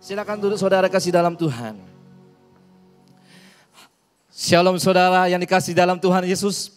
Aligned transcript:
Silakan 0.00 0.40
duduk 0.40 0.56
saudara 0.56 0.88
kasih 0.88 1.12
dalam 1.12 1.36
Tuhan. 1.36 1.76
Shalom 4.32 4.80
saudara 4.80 5.28
yang 5.28 5.36
dikasih 5.36 5.76
dalam 5.76 6.00
Tuhan 6.00 6.24
Yesus. 6.24 6.72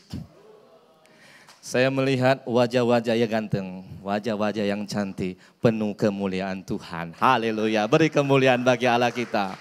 Saya 1.64 1.88
melihat 1.88 2.44
wajah-wajah 2.44 3.16
yang 3.16 3.32
ganteng, 3.32 3.88
wajah-wajah 4.04 4.68
yang 4.68 4.84
cantik, 4.84 5.40
penuh 5.64 5.96
kemuliaan 5.96 6.68
Tuhan. 6.68 7.16
Haleluya, 7.16 7.88
beri 7.88 8.12
kemuliaan 8.12 8.60
bagi 8.60 8.92
Allah 8.92 9.08
kita. 9.08 9.56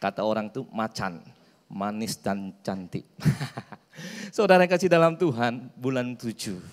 Kata 0.00 0.24
orang 0.24 0.48
tuh 0.48 0.64
macan, 0.72 1.20
manis 1.68 2.16
dan 2.16 2.56
cantik. 2.64 3.04
Saudara 4.32 4.64
yang 4.64 4.72
kasih 4.72 4.88
dalam 4.88 5.20
Tuhan, 5.20 5.68
bulan 5.76 6.16
tujuh. 6.16 6.64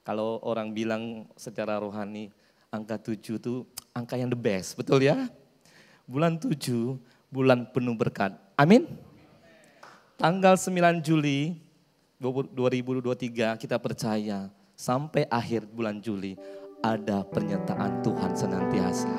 Kalau 0.00 0.40
orang 0.40 0.72
bilang 0.72 1.28
secara 1.36 1.76
rohani, 1.76 2.32
angka 2.72 2.96
tujuh 3.12 3.36
itu 3.36 3.68
angka 3.96 4.20
yang 4.20 4.28
the 4.28 4.36
best, 4.36 4.76
betul 4.76 5.00
ya? 5.00 5.32
Bulan 6.04 6.36
tujuh, 6.36 7.00
bulan 7.32 7.64
penuh 7.72 7.96
berkat. 7.96 8.36
Amin. 8.60 8.84
Tanggal 10.20 10.60
9 10.60 11.00
Juli 11.00 11.56
2023 12.20 13.56
kita 13.56 13.76
percaya 13.80 14.52
sampai 14.76 15.24
akhir 15.32 15.64
bulan 15.68 16.00
Juli 16.00 16.36
ada 16.84 17.24
pernyataan 17.24 18.04
Tuhan 18.04 18.32
senantiasa. 18.36 19.12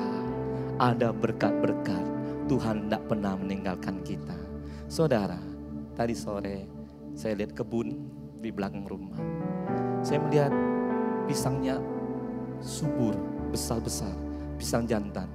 Ada 0.78 1.10
berkat-berkat. 1.10 2.06
Tuhan 2.48 2.88
tidak 2.88 3.02
pernah 3.10 3.36
meninggalkan 3.36 4.00
kita. 4.06 4.38
Saudara, 4.88 5.36
tadi 5.92 6.16
sore 6.16 6.64
saya 7.12 7.36
lihat 7.36 7.52
kebun 7.52 7.92
di 8.40 8.48
belakang 8.48 8.86
rumah. 8.88 9.18
Saya 10.00 10.22
melihat 10.22 10.54
pisangnya 11.28 11.76
subur, 12.62 13.12
besar-besar, 13.52 14.14
pisang 14.58 14.84
jantan. 14.84 15.30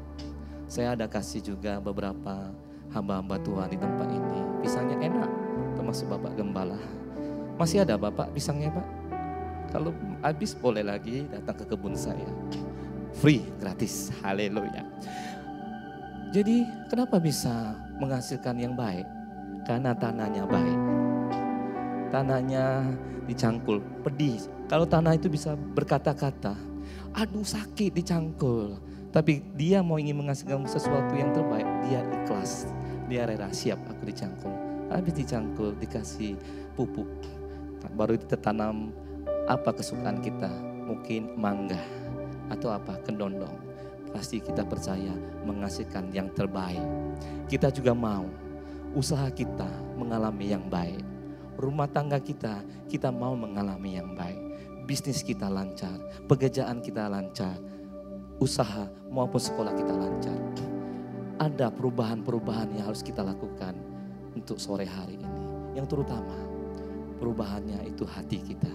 Saya 0.67 0.93
ada 0.93 1.07
kasih 1.07 1.39
juga 1.39 1.79
beberapa 1.79 2.51
hamba-hamba 2.91 3.39
Tuhan 3.41 3.71
di 3.71 3.79
tempat 3.79 4.07
ini. 4.11 4.39
Pisangnya 4.59 4.99
enak, 4.99 5.31
termasuk 5.79 6.11
Bapak 6.11 6.35
Gembala. 6.35 6.77
Masih 7.55 7.87
ada 7.87 7.95
Bapak 7.95 8.35
pisangnya 8.35 8.69
Pak? 8.69 8.87
Kalau 9.71 9.95
habis 10.21 10.53
boleh 10.53 10.85
lagi 10.85 11.25
datang 11.31 11.57
ke 11.57 11.65
kebun 11.71 11.95
saya. 11.97 12.27
Free, 13.17 13.41
gratis. 13.57 14.11
Haleluya. 14.21 14.85
Jadi 16.33 16.65
kenapa 16.89 17.21
bisa 17.21 17.77
menghasilkan 18.01 18.57
yang 18.57 18.73
baik? 18.73 19.05
Karena 19.69 19.93
tanahnya 19.93 20.43
baik. 20.49 20.79
Tanahnya 22.09 22.89
dicangkul, 23.29 23.81
pedih. 24.01 24.41
Kalau 24.65 24.89
tanah 24.89 25.13
itu 25.13 25.29
bisa 25.29 25.53
berkata-kata, 25.53 26.57
aduh 27.13 27.45
sakit 27.45 27.93
dicangkul. 27.93 28.81
Tapi 29.13 29.45
dia 29.53 29.85
mau 29.85 30.01
ingin 30.01 30.25
menghasilkan 30.25 30.65
sesuatu 30.65 31.13
yang 31.13 31.29
terbaik, 31.29 31.69
dia 31.85 32.01
ikhlas. 32.01 32.65
Dia 33.05 33.29
rela 33.29 33.53
siap 33.53 33.77
aku 33.85 34.09
dicangkul. 34.09 34.49
Habis 34.89 35.13
dicangkul, 35.21 35.77
dikasih 35.77 36.33
pupuk, 36.73 37.05
baru 37.93 38.17
kita 38.17 38.41
tanam 38.41 38.89
apa 39.45 39.69
kesukaan 39.69 40.17
kita. 40.17 40.49
Mungkin 40.83 41.37
mangga 41.37 41.79
atau 42.49 42.73
apa 42.73 42.97
kendondong. 43.05 43.53
Pasti 44.09 44.41
kita 44.41 44.65
percaya 44.65 45.13
menghasilkan 45.45 46.09
yang 46.09 46.27
terbaik. 46.33 46.81
Kita 47.47 47.69
juga 47.69 47.93
mau 47.93 48.25
usaha 48.97 49.29
kita 49.29 49.69
mengalami 49.95 50.53
yang 50.53 50.65
baik. 50.69 51.01
Rumah 51.57 51.85
tangga 51.93 52.17
kita, 52.17 52.65
kita 52.89 53.13
mau 53.13 53.37
mengalami 53.37 53.97
yang 53.97 54.17
baik. 54.17 54.41
Bisnis 54.89 55.23
kita 55.23 55.47
lancar, 55.47 55.95
pekerjaan 56.27 56.83
kita 56.83 57.07
lancar, 57.07 57.55
usaha 58.41 58.89
maupun 59.09 59.41
sekolah 59.41 59.73
kita 59.75 59.93
lancar. 59.93 60.39
Ada 61.41 61.71
perubahan-perubahan 61.73 62.71
yang 62.77 62.85
harus 62.87 63.03
kita 63.03 63.23
lakukan 63.25 63.75
untuk 64.33 64.59
sore 64.61 64.85
hari 64.85 65.17
ini. 65.19 65.41
Yang 65.73 65.97
terutama 65.97 66.37
perubahannya 67.17 67.89
itu 67.89 68.05
hati 68.05 68.37
kita. 68.41 68.69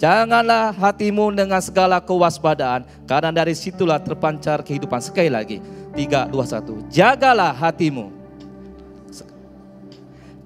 Janganlah 0.00 0.72
hatimu 0.72 1.28
dengan 1.32 1.60
segala 1.60 2.00
kewaspadaan, 2.00 2.88
karena 3.04 3.30
dari 3.32 3.52
situlah 3.52 4.00
terpancar 4.00 4.64
kehidupan. 4.64 5.00
Sekali 5.00 5.28
lagi, 5.28 5.60
3, 5.92 6.24
2, 6.28 6.40
1. 6.42 6.84
Jagalah 6.88 7.52
hatimu. 7.52 8.19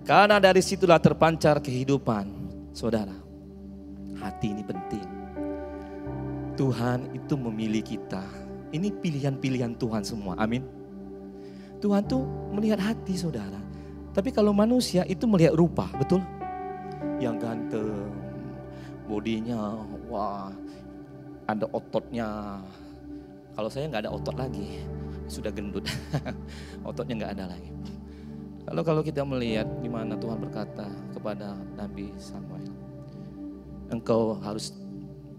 Karena 0.04 0.36
dari 0.36 0.60
situlah 0.60 1.00
terpancar 1.00 1.64
kehidupan. 1.64 2.28
Saudara, 2.76 3.16
hati 4.20 4.52
ini 4.52 4.60
penting. 4.60 5.08
Tuhan 6.60 7.08
itu 7.16 7.34
memilih 7.40 7.80
kita. 7.80 8.20
Ini 8.68 8.92
pilihan-pilihan 9.00 9.72
Tuhan 9.80 10.04
semua, 10.04 10.36
amin. 10.36 10.60
Tuhan 11.80 12.04
tuh 12.04 12.20
melihat 12.52 12.84
hati 12.84 13.16
saudara. 13.16 13.56
Tapi 14.12 14.28
kalau 14.28 14.52
manusia 14.52 15.08
itu 15.08 15.24
melihat 15.24 15.56
rupa, 15.56 15.88
betul? 15.96 16.20
Yang 17.16 17.36
ganteng, 17.40 18.12
bodinya, 19.08 19.80
wah, 20.06 20.52
ada 21.48 21.64
ototnya. 21.72 22.60
Kalau 23.56 23.70
saya 23.72 23.88
nggak 23.88 24.04
ada 24.04 24.12
otot 24.12 24.36
lagi, 24.36 24.84
sudah 25.32 25.48
gendut, 25.48 25.88
ototnya 26.88 27.24
nggak 27.24 27.34
ada 27.40 27.44
lagi. 27.56 27.70
Lalu 28.64 28.80
kalau 28.80 29.02
kita 29.04 29.22
melihat 29.28 29.68
di 29.84 29.92
mana 29.92 30.16
Tuhan 30.16 30.40
berkata 30.40 30.88
kepada 31.12 31.52
Nabi 31.76 32.16
Samuel, 32.16 32.72
engkau 33.92 34.40
harus 34.40 34.72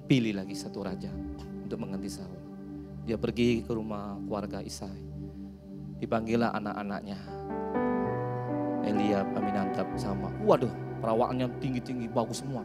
pilih 0.05 0.37
lagi 0.37 0.53
satu 0.53 0.85
raja 0.85 1.09
untuk 1.65 1.81
mengganti 1.81 2.09
Saul. 2.09 2.37
Dia 3.05 3.17
pergi 3.17 3.65
ke 3.65 3.73
rumah 3.73 4.17
keluarga 4.25 4.61
Isai. 4.61 5.01
Dipanggillah 5.97 6.53
anak-anaknya. 6.53 7.17
Eliab, 8.85 9.33
Aminadab 9.33 9.89
sama. 9.97 10.29
Waduh, 10.45 10.69
perawakannya 11.01 11.49
tinggi-tinggi, 11.57 12.05
bagus 12.05 12.45
semua. 12.45 12.61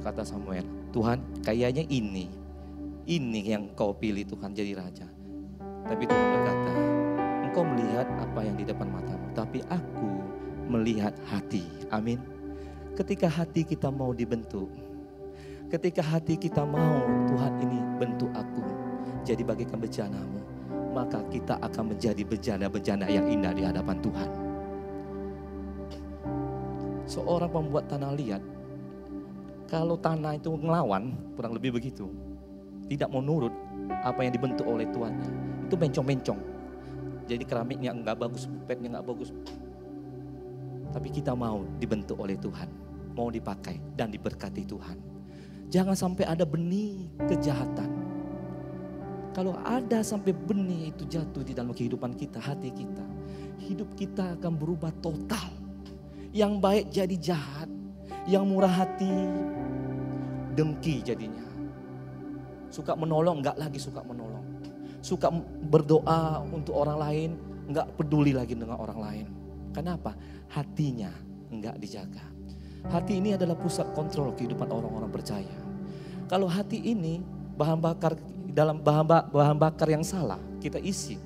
Kata 0.00 0.24
Samuel, 0.24 0.64
Tuhan 0.96 1.20
kayaknya 1.44 1.84
ini. 1.92 2.32
Ini 3.02 3.40
yang 3.44 3.64
kau 3.76 3.92
pilih 3.92 4.24
Tuhan 4.24 4.56
jadi 4.56 4.78
raja. 4.78 5.04
Tapi 5.84 6.06
Tuhan 6.06 6.26
berkata, 6.32 6.72
engkau 7.52 7.68
melihat 7.68 8.08
apa 8.16 8.40
yang 8.40 8.56
di 8.56 8.64
depan 8.64 8.88
matamu. 8.88 9.28
Tapi 9.36 9.60
aku 9.68 10.10
melihat 10.72 11.12
hati. 11.28 11.68
Amin. 11.92 12.16
Ketika 12.96 13.28
hati 13.28 13.68
kita 13.68 13.92
mau 13.92 14.16
dibentuk. 14.16 14.72
Ketika 15.68 16.00
hati 16.00 16.40
kita 16.40 16.64
mau 16.64 17.04
Tuhan 17.28 17.52
ini 17.60 17.78
bentuk 18.00 18.32
aku. 18.32 18.64
Jadi 19.28 19.44
bagikan 19.44 19.76
bejanamu. 19.76 20.40
Maka 20.96 21.20
kita 21.28 21.60
akan 21.60 21.92
menjadi 21.92 22.24
bejana-bejana 22.24 23.08
yang 23.12 23.28
indah 23.28 23.52
di 23.52 23.64
hadapan 23.64 24.00
Tuhan 24.00 24.52
seorang 27.12 27.52
pembuat 27.52 27.84
tanah 27.92 28.16
liat, 28.16 28.42
kalau 29.68 30.00
tanah 30.00 30.40
itu 30.40 30.56
ngelawan, 30.56 31.12
kurang 31.36 31.52
lebih 31.56 31.76
begitu, 31.76 32.08
tidak 32.88 33.12
mau 33.12 33.20
nurut 33.20 33.52
apa 34.04 34.24
yang 34.24 34.32
dibentuk 34.32 34.64
oleh 34.64 34.88
tuannya, 34.88 35.28
itu 35.68 35.74
bencong-bencong. 35.76 36.40
Jadi 37.26 37.44
keramiknya 37.46 37.94
nggak 37.94 38.16
bagus, 38.18 38.50
pupetnya 38.50 38.98
nggak 38.98 39.06
bagus. 39.06 39.30
Tapi 40.92 41.08
kita 41.08 41.32
mau 41.32 41.64
dibentuk 41.80 42.20
oleh 42.20 42.36
Tuhan, 42.36 42.68
mau 43.16 43.32
dipakai 43.32 43.80
dan 43.96 44.12
diberkati 44.12 44.62
Tuhan. 44.68 44.98
Jangan 45.72 45.96
sampai 45.96 46.28
ada 46.28 46.44
benih 46.44 47.08
kejahatan. 47.24 47.90
Kalau 49.32 49.56
ada 49.64 50.04
sampai 50.04 50.36
benih 50.36 50.92
itu 50.92 51.08
jatuh 51.08 51.40
di 51.40 51.56
dalam 51.56 51.72
kehidupan 51.72 52.12
kita, 52.12 52.36
hati 52.36 52.68
kita, 52.68 53.06
hidup 53.64 53.88
kita 53.96 54.36
akan 54.36 54.52
berubah 54.60 54.92
total 55.00 55.48
yang 56.36 56.60
baik 56.60 56.92
jadi 56.92 57.16
jahat, 57.16 57.68
yang 58.28 58.44
murah 58.44 58.84
hati 58.84 59.08
dengki 60.52 61.00
jadinya. 61.00 61.48
Suka 62.68 62.92
menolong 62.92 63.40
enggak 63.40 63.56
lagi 63.56 63.80
suka 63.80 64.04
menolong. 64.04 64.41
Suka 65.02 65.28
berdoa 65.66 66.40
untuk 66.46 66.78
orang 66.78 66.98
lain 66.98 67.30
enggak 67.66 67.90
peduli 67.98 68.30
lagi 68.32 68.54
dengan 68.54 68.78
orang 68.78 68.98
lain. 69.02 69.26
Kenapa? 69.74 70.14
Hatinya 70.48 71.10
enggak 71.50 71.76
dijaga. 71.82 72.24
Hati 72.86 73.18
ini 73.22 73.34
adalah 73.34 73.54
pusat 73.54 73.90
kontrol 73.94 74.34
kehidupan 74.34 74.66
orang-orang 74.66 75.10
percaya. 75.10 75.58
Kalau 76.26 76.46
hati 76.50 76.80
ini 76.82 77.22
bahan 77.54 77.78
bakar 77.78 78.18
dalam 78.50 78.82
bahan, 78.82 79.30
bahan 79.30 79.56
bakar 79.58 79.90
yang 79.90 80.02
salah 80.02 80.38
kita 80.58 80.82
isi. 80.82 81.18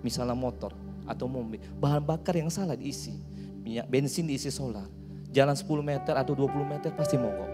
Misalnya 0.00 0.34
motor 0.34 0.72
atau 1.04 1.26
mobil, 1.26 1.60
bahan 1.78 2.02
bakar 2.02 2.38
yang 2.38 2.48
salah 2.48 2.74
diisi. 2.74 3.14
Minyak 3.60 3.86
bensin 3.90 4.24
diisi 4.24 4.48
solar. 4.48 4.88
Jalan 5.30 5.54
10 5.54 5.66
meter 5.84 6.14
atau 6.16 6.34
20 6.34 6.66
meter 6.66 6.90
pasti 6.96 7.14
mogok. 7.14 7.50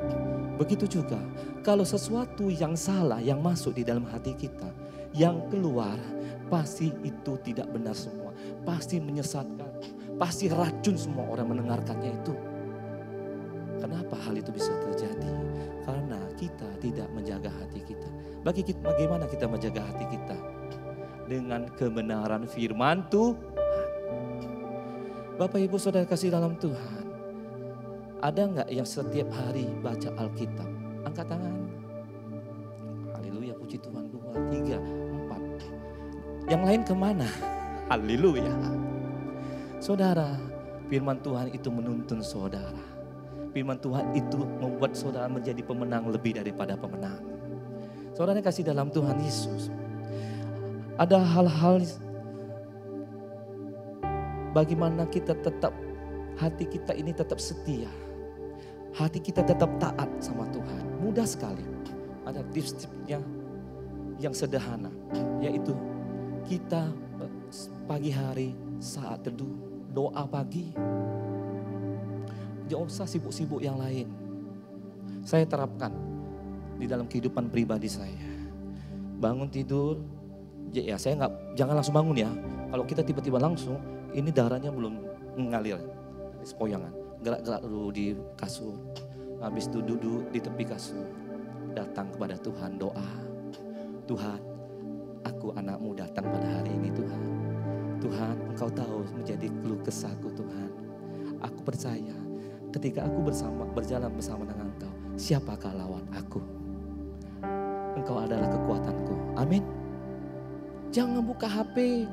Begitu 0.56 1.00
juga 1.00 1.20
kalau 1.61 1.85
sesuatu 1.85 2.49
yang 2.49 2.73
salah 2.73 3.20
yang 3.20 3.44
masuk 3.44 3.76
di 3.76 3.85
dalam 3.85 4.09
hati 4.09 4.32
kita, 4.32 4.73
yang 5.16 5.40
keluar 5.48 5.96
pasti 6.52 6.92
itu 7.02 7.32
tidak 7.42 7.66
benar 7.72 7.96
semua. 7.96 8.30
Pasti 8.62 9.00
menyesatkan, 9.00 9.70
pasti 10.20 10.46
racun 10.52 10.94
semua 10.94 11.26
orang 11.32 11.56
mendengarkannya 11.56 12.12
itu. 12.12 12.34
Kenapa 13.80 14.16
hal 14.28 14.36
itu 14.36 14.52
bisa 14.52 14.72
terjadi? 14.88 15.32
Karena 15.84 16.20
kita 16.36 16.68
tidak 16.80 17.08
menjaga 17.12 17.50
hati 17.50 17.80
kita. 17.82 18.08
Bagi 18.44 18.62
kita, 18.62 18.80
bagaimana 18.82 19.24
kita 19.26 19.46
menjaga 19.50 19.82
hati 19.82 20.04
kita? 20.10 20.36
Dengan 21.26 21.66
kebenaran 21.74 22.46
firman 22.46 23.02
Tuhan. 23.10 23.56
Bapak 25.36 25.60
Ibu 25.60 25.76
Saudara 25.76 26.08
kasih 26.08 26.32
dalam 26.32 26.56
Tuhan. 26.56 27.04
Ada 28.24 28.42
nggak 28.48 28.68
yang 28.72 28.88
setiap 28.88 29.28
hari 29.28 29.68
baca 29.84 30.08
Alkitab? 30.16 30.70
Angkat 31.04 31.26
tangan. 31.28 31.54
Haleluya, 33.12 33.52
puji 33.60 33.76
Tuhan. 33.76 34.08
Dua, 34.08 34.32
tiga. 34.48 34.80
Yang 36.46 36.62
lain 36.62 36.82
ke 36.87 36.94
mana? 36.94 37.26
Haleluya. 37.90 38.54
Saudara, 39.82 40.38
firman 40.87 41.19
Tuhan 41.19 41.50
itu 41.50 41.66
menuntun 41.75 42.22
saudara. 42.22 42.78
Firman 43.50 43.82
Tuhan 43.82 44.14
itu 44.14 44.46
membuat 44.62 44.94
saudara 44.94 45.26
menjadi 45.26 45.58
pemenang 45.66 46.06
lebih 46.06 46.38
daripada 46.38 46.78
pemenang. 46.78 47.19
Saudara 48.14 48.38
kasih 48.38 48.62
dalam 48.62 48.94
Tuhan 48.94 49.19
Yesus. 49.19 49.75
Ada 50.94 51.19
hal-hal 51.19 51.82
bagaimana 54.54 55.04
kita 55.10 55.34
tetap 55.42 55.75
hati 56.38 56.64
kita 56.70 56.94
ini 56.94 57.10
tetap 57.10 57.42
setia. 57.42 57.90
Hati 58.94 59.19
kita 59.19 59.42
tetap 59.42 59.69
taat 59.82 60.08
sama 60.22 60.46
Tuhan. 60.54 61.02
Mudah 61.02 61.26
sekali. 61.26 61.66
Ada 62.22 62.46
tips-tipsnya 62.54 63.19
yang 64.22 64.32
sederhana. 64.32 64.88
Yaitu 65.42 65.76
kita 66.46 66.94
pagi 67.90 68.14
hari 68.14 68.54
saat 68.78 69.26
teduh 69.26 69.50
doa 69.90 70.22
pagi. 70.31 70.70
Jangan 72.70 72.87
usah 72.87 73.06
sibuk-sibuk 73.06 73.58
yang 73.58 73.78
lain. 73.82 74.06
Saya 75.26 75.43
terapkan 75.43 75.90
di 76.78 76.87
dalam 76.87 77.10
kehidupan 77.10 77.50
pribadi 77.50 77.90
saya. 77.90 78.31
Bangun 79.19 79.50
tidur, 79.50 79.98
ya 80.70 80.94
saya 80.94 81.19
nggak 81.19 81.58
jangan 81.58 81.75
langsung 81.82 81.98
bangun 81.98 82.14
ya. 82.14 82.31
Kalau 82.70 82.84
kita 82.87 83.02
tiba-tiba 83.02 83.42
langsung, 83.42 83.82
ini 84.14 84.31
darahnya 84.31 84.70
belum 84.70 85.02
mengalir, 85.34 85.82
sepoyangan. 86.46 86.94
Gerak-gerak 87.26 87.62
dulu 87.66 87.90
di 87.90 88.14
kasur, 88.38 88.78
habis 89.42 89.66
itu 89.66 89.82
duduk 89.82 90.31
di 90.31 90.38
tepi 90.38 90.62
kasur, 90.62 91.10
datang 91.75 92.06
kepada 92.14 92.38
Tuhan 92.38 92.78
doa. 92.78 93.10
Tuhan, 94.06 94.38
aku 95.26 95.50
anakmu 95.58 95.99
datang 95.99 96.31
pada 96.31 96.46
hari 96.46 96.70
ini 96.70 96.94
Tuhan 96.94 97.26
Tuhan, 98.06 98.37
Engkau 98.55 98.70
tahu 98.70 99.02
menjadi 99.19 99.50
keluh 99.50 99.82
kesahku 99.82 100.31
Tuhan. 100.38 100.70
Aku 101.43 101.61
percaya 101.67 102.14
ketika 102.70 103.02
aku 103.02 103.32
bersama 103.32 103.67
berjalan 103.75 104.12
bersama 104.14 104.46
dengan 104.46 104.70
Engkau, 104.70 104.93
siapakah 105.19 105.75
lawan 105.75 106.06
aku? 106.14 106.38
Engkau 107.99 108.23
adalah 108.23 108.46
kekuatanku. 108.46 109.14
Amin. 109.34 109.67
Jangan 110.94 111.25
buka 111.25 111.50
HP. 111.50 112.06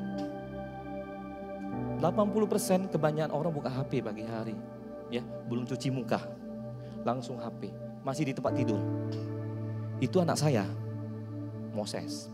80% 2.01 2.92
kebanyakan 2.92 3.31
orang 3.31 3.54
buka 3.54 3.69
HP 3.69 4.01
pagi 4.01 4.25
hari. 4.25 4.57
Ya, 5.13 5.21
belum 5.48 5.69
cuci 5.69 5.94
muka. 5.94 6.19
Langsung 7.06 7.38
HP. 7.38 7.69
Masih 8.01 8.27
di 8.27 8.33
tempat 8.33 8.57
tidur. 8.57 8.81
Itu 10.01 10.19
anak 10.19 10.42
saya. 10.42 10.65
Moses. 11.71 12.32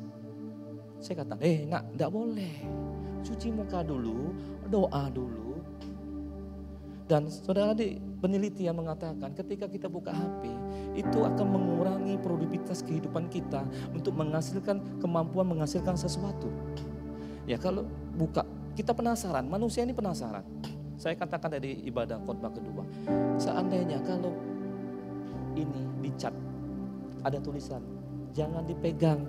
Saya 1.00 1.24
kata, 1.24 1.40
eh 1.40 1.64
nak, 1.64 1.96
enggak 1.96 2.12
boleh 2.12 2.56
cuci 3.24 3.52
muka 3.52 3.84
dulu, 3.84 4.36
doa 4.68 5.08
dulu. 5.12 5.60
Dan 7.10 7.26
saudara 7.26 7.74
adik, 7.74 7.98
penelitian 8.22 8.78
mengatakan 8.78 9.34
ketika 9.34 9.66
kita 9.66 9.90
buka 9.90 10.14
HP, 10.14 10.46
itu 10.94 11.20
akan 11.26 11.48
mengurangi 11.50 12.22
produktivitas 12.22 12.86
kehidupan 12.86 13.34
kita 13.34 13.66
untuk 13.98 14.14
menghasilkan 14.14 15.02
kemampuan 15.02 15.50
menghasilkan 15.50 15.98
sesuatu. 15.98 16.54
Ya 17.50 17.58
kalau 17.58 17.90
buka, 18.14 18.46
kita 18.78 18.94
penasaran, 18.94 19.50
manusia 19.50 19.82
ini 19.82 19.98
penasaran. 19.98 20.46
Saya 21.02 21.18
katakan 21.18 21.58
dari 21.58 21.82
ibadah 21.88 22.22
khotbah 22.28 22.54
kedua, 22.54 22.86
seandainya 23.42 24.04
kalau 24.06 24.36
ini 25.58 25.90
dicat, 26.06 26.36
ada 27.26 27.42
tulisan, 27.42 27.82
jangan 28.38 28.68
dipegang, 28.70 29.26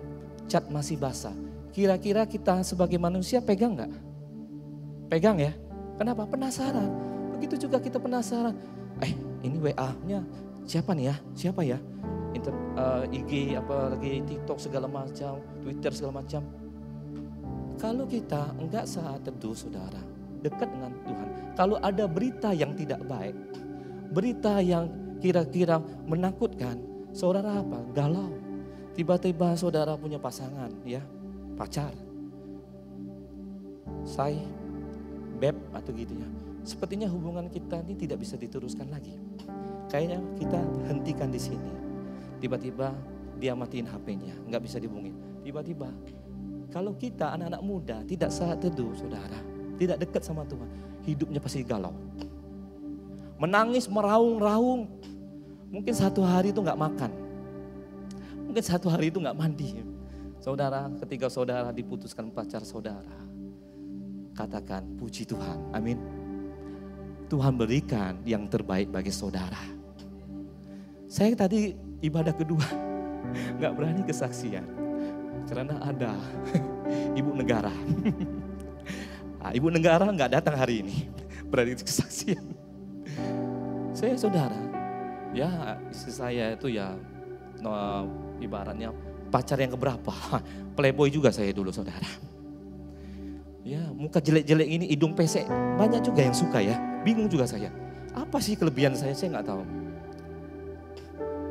cat 0.51 0.69
masih 0.69 1.01
basah. 1.01 1.50
Kira-kira 1.71 2.27
kita 2.27 2.67
sebagai 2.67 2.99
manusia 2.99 3.39
pegang 3.39 3.79
nggak? 3.79 3.93
Pegang 5.11 5.39
ya. 5.39 5.55
Kenapa? 5.95 6.27
Penasaran. 6.27 6.91
Begitu 7.37 7.67
juga 7.69 7.79
kita 7.79 8.03
penasaran. 8.03 8.55
Eh 9.01 9.15
ini 9.47 9.57
WA-nya 9.57 10.27
siapa 10.67 10.93
nih 10.93 11.15
ya? 11.15 11.17
Siapa 11.35 11.63
ya? 11.63 11.79
Inter, 12.31 12.55
uh, 12.79 13.07
eh, 13.11 13.19
IG 13.19 13.59
apa 13.59 13.97
lagi 13.97 14.23
TikTok 14.23 14.59
segala 14.63 14.87
macam, 14.87 15.43
Twitter 15.63 15.91
segala 15.91 16.23
macam. 16.23 16.43
Kalau 17.81 18.05
kita 18.07 18.55
enggak 18.61 18.87
saat 18.87 19.25
teduh 19.27 19.57
saudara, 19.57 19.99
dekat 20.45 20.69
dengan 20.69 20.93
Tuhan. 21.03 21.29
Kalau 21.57 21.77
ada 21.81 22.05
berita 22.07 22.55
yang 22.55 22.77
tidak 22.77 23.03
baik, 23.09 23.35
berita 24.15 24.63
yang 24.63 24.87
kira-kira 25.19 25.81
menakutkan, 26.07 26.77
saudara 27.11 27.61
apa? 27.61 27.81
Galau. 27.97 28.31
Tiba-tiba 28.95 29.57
saudara 29.57 29.97
punya 29.97 30.21
pasangan 30.21 30.69
ya, 30.85 31.01
pacar, 31.61 31.93
say, 34.09 34.41
beb 35.37 35.61
atau 35.77 35.93
gitu 35.93 36.17
ya. 36.17 36.29
Sepertinya 36.65 37.05
hubungan 37.13 37.53
kita 37.53 37.85
ini 37.85 38.01
tidak 38.01 38.25
bisa 38.25 38.41
diteruskan 38.41 38.89
lagi. 38.89 39.13
Kayaknya 39.93 40.25
kita 40.41 40.61
hentikan 40.89 41.29
di 41.29 41.37
sini. 41.37 41.73
Tiba-tiba 42.41 42.97
dia 43.37 43.53
matiin 43.53 43.85
HP-nya, 43.85 44.33
nggak 44.49 44.63
bisa 44.65 44.81
dihubungi. 44.81 45.13
Tiba-tiba 45.45 45.93
kalau 46.73 46.97
kita 46.97 47.37
anak-anak 47.37 47.61
muda 47.61 47.97
tidak 48.09 48.33
saat 48.33 48.65
teduh, 48.65 48.97
saudara, 48.97 49.37
tidak 49.77 50.01
dekat 50.01 50.25
sama 50.25 50.49
Tuhan, 50.49 50.69
hidupnya 51.05 51.45
pasti 51.45 51.61
galau. 51.61 51.93
Menangis, 53.37 53.85
meraung-raung. 53.85 54.89
Mungkin 55.69 55.93
satu 55.93 56.25
hari 56.25 56.57
itu 56.57 56.61
nggak 56.65 56.81
makan. 56.81 57.11
Mungkin 58.49 58.65
satu 58.65 58.89
hari 58.89 59.13
itu 59.13 59.21
nggak 59.21 59.37
mandi. 59.37 60.00
Saudara, 60.41 60.89
ketika 61.05 61.29
saudara 61.29 61.69
diputuskan 61.69 62.33
pacar 62.33 62.65
saudara, 62.65 63.13
katakan 64.33 64.97
puji 64.97 65.29
Tuhan. 65.29 65.69
Amin. 65.77 66.01
Tuhan 67.29 67.61
berikan 67.61 68.25
yang 68.25 68.49
terbaik 68.49 68.89
bagi 68.89 69.13
saudara. 69.13 69.61
Saya 71.05 71.37
tadi 71.37 71.77
ibadah 72.01 72.33
kedua 72.33 72.65
nggak 73.61 73.73
berani 73.77 74.01
kesaksian 74.01 74.65
karena 75.45 75.77
ada 75.85 76.17
ibu 77.21 77.37
negara. 77.37 77.75
Nah, 79.45 79.53
ibu 79.61 79.69
negara 79.69 80.09
nggak 80.09 80.41
datang 80.41 80.57
hari 80.57 80.81
ini 80.81 81.05
berani 81.53 81.77
kesaksian. 81.77 82.57
Saya 83.93 84.17
saudara, 84.17 84.57
ya 85.37 85.77
istri 85.93 86.17
saya 86.17 86.57
itu 86.57 86.73
ya 86.73 86.97
no, 87.61 88.09
ibaratnya 88.41 88.89
pacar 89.31 89.57
yang 89.63 89.73
keberapa? 89.73 90.13
Playboy 90.77 91.09
juga 91.09 91.31
saya 91.31 91.55
dulu 91.55 91.71
saudara. 91.71 92.07
Ya 93.63 93.81
muka 93.95 94.19
jelek-jelek 94.19 94.67
ini, 94.67 94.85
hidung 94.91 95.15
pesek, 95.15 95.47
banyak 95.79 96.03
juga 96.03 96.27
yang 96.27 96.35
suka 96.35 96.59
ya. 96.59 96.77
Bingung 97.07 97.31
juga 97.31 97.47
saya. 97.47 97.71
Apa 98.11 98.43
sih 98.43 98.59
kelebihan 98.59 98.99
saya? 98.99 99.15
Saya 99.15 99.39
nggak 99.39 99.47
tahu. 99.47 99.63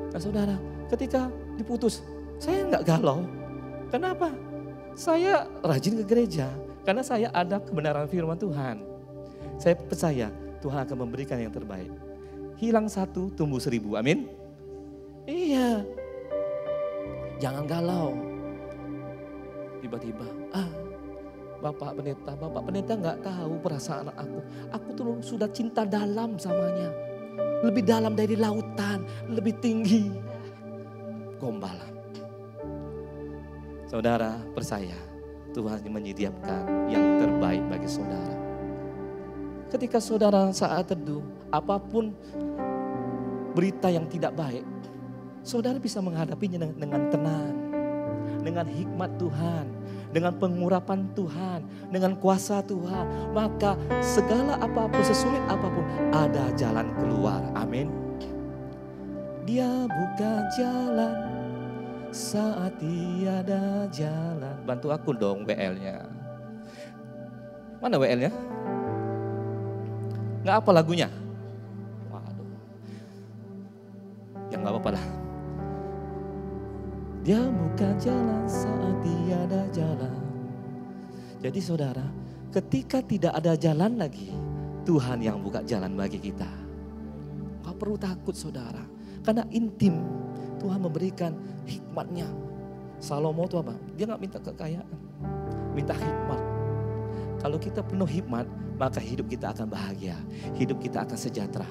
Nah 0.10 0.20
saudara, 0.20 0.56
ketika 0.92 1.32
diputus, 1.56 2.04
saya 2.42 2.68
nggak 2.68 2.84
galau. 2.84 3.24
Kenapa? 3.88 4.34
Saya 5.00 5.48
rajin 5.64 6.02
ke 6.02 6.06
gereja. 6.06 6.52
Karena 6.84 7.06
saya 7.06 7.30
ada 7.32 7.62
kebenaran 7.62 8.10
firman 8.10 8.36
Tuhan. 8.36 8.82
Saya 9.62 9.78
percaya 9.78 10.28
Tuhan 10.60 10.84
akan 10.84 10.98
memberikan 11.08 11.38
yang 11.38 11.54
terbaik. 11.54 11.92
Hilang 12.60 12.92
satu, 12.92 13.32
tumbuh 13.32 13.62
seribu. 13.62 13.96
Amin. 13.96 14.28
Iya, 15.30 15.86
Jangan 17.40 17.64
galau. 17.64 18.12
Tiba-tiba, 19.80 20.28
ah 20.52 20.68
Bapak 21.60 22.00
pendeta, 22.00 22.32
Bapak 22.40 22.62
pendeta 22.72 22.94
nggak 22.96 23.20
tahu 23.20 23.54
perasaan 23.60 24.12
aku. 24.16 24.40
Aku 24.72 24.90
tuh 24.96 25.20
sudah 25.20 25.48
cinta 25.52 25.84
dalam 25.84 26.40
samanya. 26.40 26.88
Lebih 27.64 27.84
dalam 27.84 28.16
dari 28.16 28.40
lautan, 28.40 29.04
lebih 29.28 29.60
tinggi. 29.60 30.08
Gombalan. 31.40 31.96
Saudara 33.92 34.40
percaya 34.56 34.96
Tuhan 35.52 35.84
menyediakan 35.84 36.88
yang 36.88 37.20
terbaik 37.20 37.64
bagi 37.68 37.90
saudara. 37.92 38.36
Ketika 39.68 40.00
saudara 40.00 40.48
saat 40.56 40.88
teduh, 40.88 41.24
apa 41.52 41.76
pun 41.76 42.16
berita 43.52 43.92
yang 43.92 44.08
tidak 44.08 44.32
baik, 44.40 44.64
saudara 45.44 45.80
bisa 45.80 46.04
menghadapinya 46.04 46.68
dengan 46.76 47.08
tenang, 47.10 47.56
dengan 48.44 48.66
hikmat 48.68 49.12
Tuhan, 49.20 49.66
dengan 50.10 50.34
pengurapan 50.38 51.06
Tuhan, 51.14 51.62
dengan 51.94 52.18
kuasa 52.18 52.66
Tuhan, 52.66 53.34
maka 53.34 53.78
segala 54.02 54.58
apa 54.58 54.90
pun, 54.90 55.04
sesulit 55.06 55.42
apa 55.46 55.68
pun, 55.70 55.86
ada 56.10 56.50
jalan 56.58 56.90
keluar. 56.98 57.42
Amin. 57.54 57.90
Dia 59.46 59.70
buka 59.90 60.34
jalan 60.58 61.18
saat 62.10 62.74
tiada 62.82 63.86
jalan. 63.94 64.58
Bantu 64.66 64.94
aku 64.94 65.14
dong 65.14 65.46
WL-nya. 65.46 66.06
Mana 67.80 67.96
WL-nya? 67.98 68.30
Nggak 70.46 70.58
apa 70.66 70.70
lagunya? 70.74 71.10
Waduh. 72.10 72.50
Ya 74.50 74.56
nggak 74.58 74.74
apa-apa 74.74 74.92
lah. 74.98 75.19
Dia 77.20 77.44
buka 77.52 77.92
jalan 78.00 78.48
saat 78.48 78.96
tiada 79.04 79.68
jalan. 79.76 80.16
Jadi 81.44 81.60
saudara, 81.60 82.08
ketika 82.52 83.04
tidak 83.04 83.36
ada 83.36 83.60
jalan 83.60 84.00
lagi, 84.00 84.32
Tuhan 84.88 85.20
yang 85.20 85.44
buka 85.44 85.60
jalan 85.68 86.00
bagi 86.00 86.20
kita. 86.20 86.48
Gak 87.64 87.76
perlu 87.76 88.00
takut 88.00 88.36
saudara, 88.36 88.82
karena 89.24 89.44
intim 89.52 90.00
Tuhan 90.60 90.80
memberikan 90.80 91.36
hikmatnya. 91.68 92.28
Salomo 93.00 93.48
itu 93.48 93.56
apa? 93.60 93.76
Dia 93.96 94.12
nggak 94.12 94.20
minta 94.20 94.40
kekayaan, 94.44 94.98
minta 95.72 95.96
hikmat. 95.96 96.42
Kalau 97.40 97.56
kita 97.56 97.80
penuh 97.80 98.08
hikmat, 98.08 98.44
maka 98.76 99.00
hidup 99.00 99.32
kita 99.32 99.56
akan 99.56 99.72
bahagia, 99.72 100.20
hidup 100.60 100.84
kita 100.84 101.08
akan 101.08 101.16
sejahtera. 101.16 101.68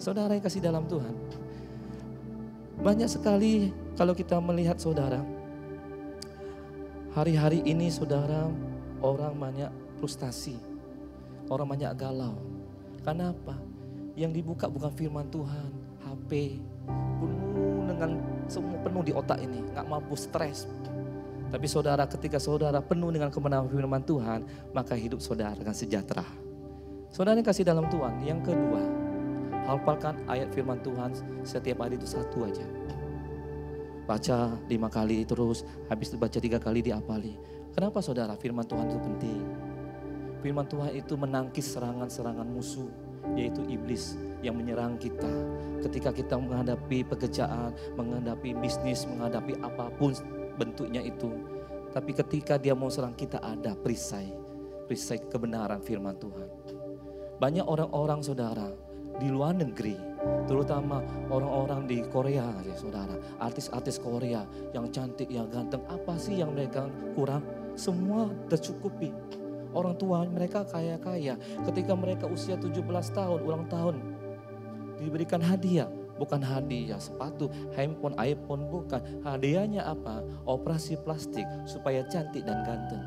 Saudara 0.00 0.32
yang 0.32 0.44
kasih 0.44 0.64
dalam 0.64 0.88
Tuhan, 0.88 1.12
banyak 2.80 3.08
sekali 3.08 3.68
kalau 3.92 4.16
kita 4.16 4.40
melihat 4.40 4.80
saudara, 4.80 5.20
hari-hari 7.12 7.60
ini 7.68 7.92
saudara 7.92 8.48
orang 9.04 9.36
banyak 9.36 9.70
frustasi, 10.00 10.56
orang 11.52 11.76
banyak 11.76 11.92
galau. 11.96 12.40
Kenapa? 13.04 13.58
Yang 14.16 14.40
dibuka 14.40 14.68
bukan 14.68 14.92
firman 14.96 15.28
Tuhan, 15.28 15.70
HP, 16.04 16.60
penuh 17.20 17.84
dengan 17.88 18.10
semua 18.48 18.76
penuh 18.80 19.02
di 19.04 19.12
otak 19.12 19.40
ini, 19.44 19.60
nggak 19.72 19.86
mampu 19.88 20.16
stres. 20.16 20.68
Tapi 21.52 21.68
saudara 21.68 22.08
ketika 22.08 22.40
saudara 22.40 22.80
penuh 22.80 23.12
dengan 23.12 23.28
kebenaran 23.28 23.68
firman 23.68 24.00
Tuhan, 24.08 24.72
maka 24.72 24.96
hidup 24.96 25.20
saudara 25.20 25.52
akan 25.52 25.76
sejahtera. 25.76 26.24
Saudara 27.12 27.36
yang 27.36 27.44
kasih 27.44 27.68
dalam 27.68 27.92
Tuhan. 27.92 28.24
Yang 28.24 28.40
kedua, 28.48 28.80
hafalkan 29.68 30.16
ayat 30.32 30.48
firman 30.56 30.80
Tuhan 30.80 31.12
setiap 31.44 31.84
hari 31.84 32.00
itu 32.00 32.08
satu 32.08 32.48
aja. 32.48 32.64
Baca 34.12 34.60
lima 34.68 34.92
kali 34.92 35.24
terus, 35.24 35.64
habis 35.88 36.12
itu 36.12 36.20
baca 36.20 36.36
tiga 36.36 36.60
kali 36.60 36.84
diapali. 36.84 37.32
Kenapa 37.72 38.04
saudara 38.04 38.36
firman 38.36 38.60
Tuhan 38.68 38.92
itu 38.92 39.00
penting? 39.00 39.40
Firman 40.44 40.68
Tuhan 40.68 40.92
itu 40.92 41.16
menangkis 41.16 41.72
serangan-serangan 41.72 42.44
musuh, 42.44 42.92
yaitu 43.32 43.64
iblis 43.72 44.20
yang 44.44 44.60
menyerang 44.60 45.00
kita. 45.00 45.32
Ketika 45.80 46.12
kita 46.12 46.36
menghadapi 46.36 47.08
pekerjaan, 47.08 47.72
menghadapi 47.96 48.52
bisnis, 48.60 49.08
menghadapi 49.08 49.56
apa 49.64 49.88
pun 49.96 50.12
bentuknya 50.60 51.00
itu. 51.00 51.32
Tapi 51.96 52.12
ketika 52.12 52.60
dia 52.60 52.76
mau 52.76 52.92
serang 52.92 53.16
kita 53.16 53.40
ada 53.40 53.72
perisai. 53.72 54.28
Perisai 54.92 55.24
kebenaran 55.24 55.80
firman 55.80 56.20
Tuhan. 56.20 56.52
Banyak 57.40 57.64
orang-orang 57.64 58.20
saudara 58.20 58.76
di 59.16 59.32
luar 59.32 59.56
negeri, 59.56 59.96
terutama 60.46 61.02
orang-orang 61.30 61.86
di 61.86 61.98
Korea 62.06 62.46
ya 62.62 62.74
saudara, 62.76 63.14
artis-artis 63.42 63.98
Korea 63.98 64.46
yang 64.70 64.90
cantik, 64.90 65.30
yang 65.30 65.50
ganteng, 65.50 65.82
apa 65.88 66.14
sih 66.18 66.38
yang 66.38 66.54
mereka 66.54 66.86
kurang? 67.14 67.42
Semua 67.74 68.28
tercukupi. 68.52 69.10
Orang 69.72 69.96
tua 69.96 70.28
mereka 70.28 70.68
kaya-kaya. 70.68 71.40
Ketika 71.64 71.96
mereka 71.96 72.28
usia 72.28 72.60
17 72.60 72.84
tahun, 73.16 73.40
ulang 73.40 73.64
tahun, 73.72 73.96
diberikan 75.00 75.40
hadiah. 75.40 75.88
Bukan 76.12 76.44
hadiah 76.44 77.00
sepatu, 77.00 77.48
handphone, 77.72 78.14
iPhone, 78.20 78.68
bukan. 78.68 79.00
Hadiahnya 79.24 79.88
apa? 79.88 80.20
Operasi 80.44 81.00
plastik 81.00 81.48
supaya 81.64 82.04
cantik 82.06 82.44
dan 82.44 82.60
ganteng. 82.62 83.00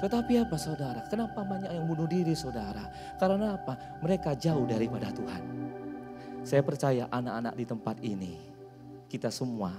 Tetapi 0.00 0.44
apa 0.44 0.56
saudara? 0.60 1.04
Kenapa 1.08 1.40
banyak 1.44 1.72
yang 1.72 1.84
bunuh 1.88 2.08
diri 2.08 2.36
saudara? 2.36 2.84
Karena 3.16 3.56
apa? 3.56 4.00
Mereka 4.04 4.36
jauh 4.36 4.68
daripada 4.68 5.08
Tuhan. 5.12 5.65
Saya 6.46 6.62
percaya 6.62 7.10
anak-anak 7.10 7.58
di 7.58 7.64
tempat 7.66 7.96
ini, 8.06 8.38
kita 9.10 9.34
semua, 9.34 9.74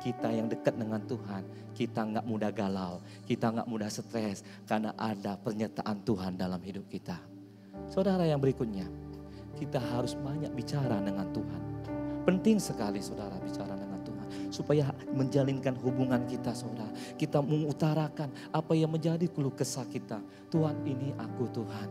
kita 0.00 0.32
yang 0.32 0.48
dekat 0.48 0.72
dengan 0.72 1.04
Tuhan, 1.04 1.44
kita 1.76 2.08
nggak 2.08 2.24
mudah 2.24 2.48
galau, 2.56 3.04
kita 3.28 3.52
nggak 3.52 3.68
mudah 3.68 3.92
stres 3.92 4.40
karena 4.64 4.96
ada 4.96 5.36
pernyataan 5.36 6.00
Tuhan 6.08 6.40
dalam 6.40 6.56
hidup 6.64 6.88
kita. 6.88 7.20
Saudara 7.92 8.24
yang 8.24 8.40
berikutnya, 8.40 8.88
kita 9.60 9.76
harus 9.76 10.16
banyak 10.16 10.48
bicara 10.56 11.04
dengan 11.04 11.28
Tuhan. 11.36 11.62
Penting 12.24 12.64
sekali 12.64 13.04
saudara 13.04 13.36
bicara 13.36 13.76
dengan 13.76 14.00
Tuhan. 14.00 14.48
Supaya 14.48 14.88
menjalinkan 15.12 15.76
hubungan 15.84 16.24
kita 16.24 16.56
saudara. 16.56 16.96
Kita 17.20 17.44
mengutarakan 17.44 18.32
apa 18.56 18.72
yang 18.72 18.88
menjadi 18.88 19.28
keluh 19.28 19.52
kesah 19.52 19.84
kita. 19.84 20.24
Tuhan 20.48 20.80
ini 20.80 21.12
aku 21.20 21.44
Tuhan. 21.52 21.88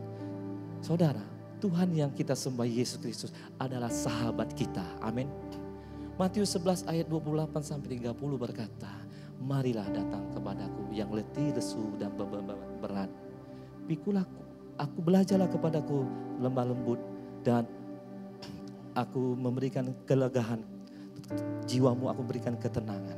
Saudara, 0.82 1.35
Tuhan 1.60 1.96
yang 1.96 2.12
kita 2.12 2.36
sembah 2.36 2.68
Yesus 2.68 3.00
Kristus 3.00 3.32
adalah 3.58 3.90
sahabat 3.90 4.52
kita. 4.54 4.84
Amin. 5.00 5.30
Matius 6.16 6.56
11 6.56 6.88
ayat 6.88 7.08
28 7.12 7.52
sampai 7.64 8.00
30 8.00 8.16
berkata, 8.40 8.92
Marilah 9.36 9.88
datang 9.92 10.32
kepadaku 10.32 10.96
yang 10.96 11.12
letih, 11.12 11.52
lesu 11.52 11.92
dan 12.00 12.16
beban 12.16 12.48
berat. 12.80 13.12
Pikulah 13.84 14.24
aku 14.80 14.98
belajarlah 15.04 15.48
kepadaku 15.52 16.08
lemah 16.40 16.66
lembut 16.72 17.00
dan 17.44 17.64
aku 18.96 19.36
memberikan 19.36 19.92
kelegahan 20.08 20.64
jiwamu 21.68 22.12
aku 22.12 22.22
berikan 22.24 22.56
ketenangan 22.60 23.18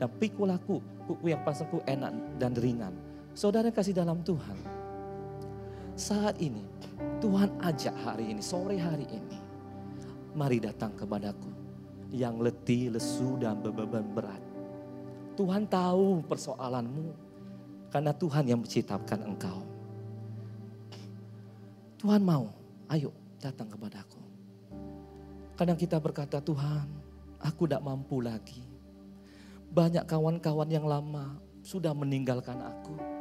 dan 0.00 0.08
pikul 0.20 0.48
aku 0.48 0.80
kuku 1.08 1.32
yang 1.32 1.42
pasangku 1.42 1.80
enak 1.88 2.12
dan 2.36 2.52
ringan 2.56 2.92
saudara 3.32 3.72
kasih 3.72 3.96
dalam 3.96 4.20
Tuhan 4.24 4.81
saat 5.98 6.40
ini 6.40 6.64
Tuhan 7.20 7.52
ajak 7.62 7.96
hari 8.02 8.32
ini 8.32 8.42
sore 8.42 8.76
hari 8.80 9.06
ini 9.08 9.38
mari 10.32 10.58
datang 10.58 10.96
kepadaku 10.96 11.50
yang 12.12 12.40
letih 12.40 12.92
lesu 12.92 13.36
dan 13.40 13.60
beban 13.60 14.04
berat 14.12 14.40
Tuhan 15.36 15.64
tahu 15.64 16.24
persoalanmu 16.28 17.12
karena 17.92 18.12
Tuhan 18.16 18.44
yang 18.48 18.60
menciptakan 18.60 19.20
engkau 19.24 19.72
Tuhan 22.02 22.18
mau 22.18 22.50
ayo 22.90 23.14
datang 23.42 23.70
kepadaku. 23.70 24.22
Kadang 25.58 25.78
kita 25.78 25.98
berkata, 25.98 26.38
Tuhan, 26.38 26.86
aku 27.38 27.66
tidak 27.66 27.82
mampu 27.82 28.18
lagi. 28.18 28.62
Banyak 29.70 30.06
kawan-kawan 30.10 30.66
yang 30.66 30.82
lama 30.82 31.38
sudah 31.62 31.94
meninggalkan 31.94 32.58
aku. 32.58 33.11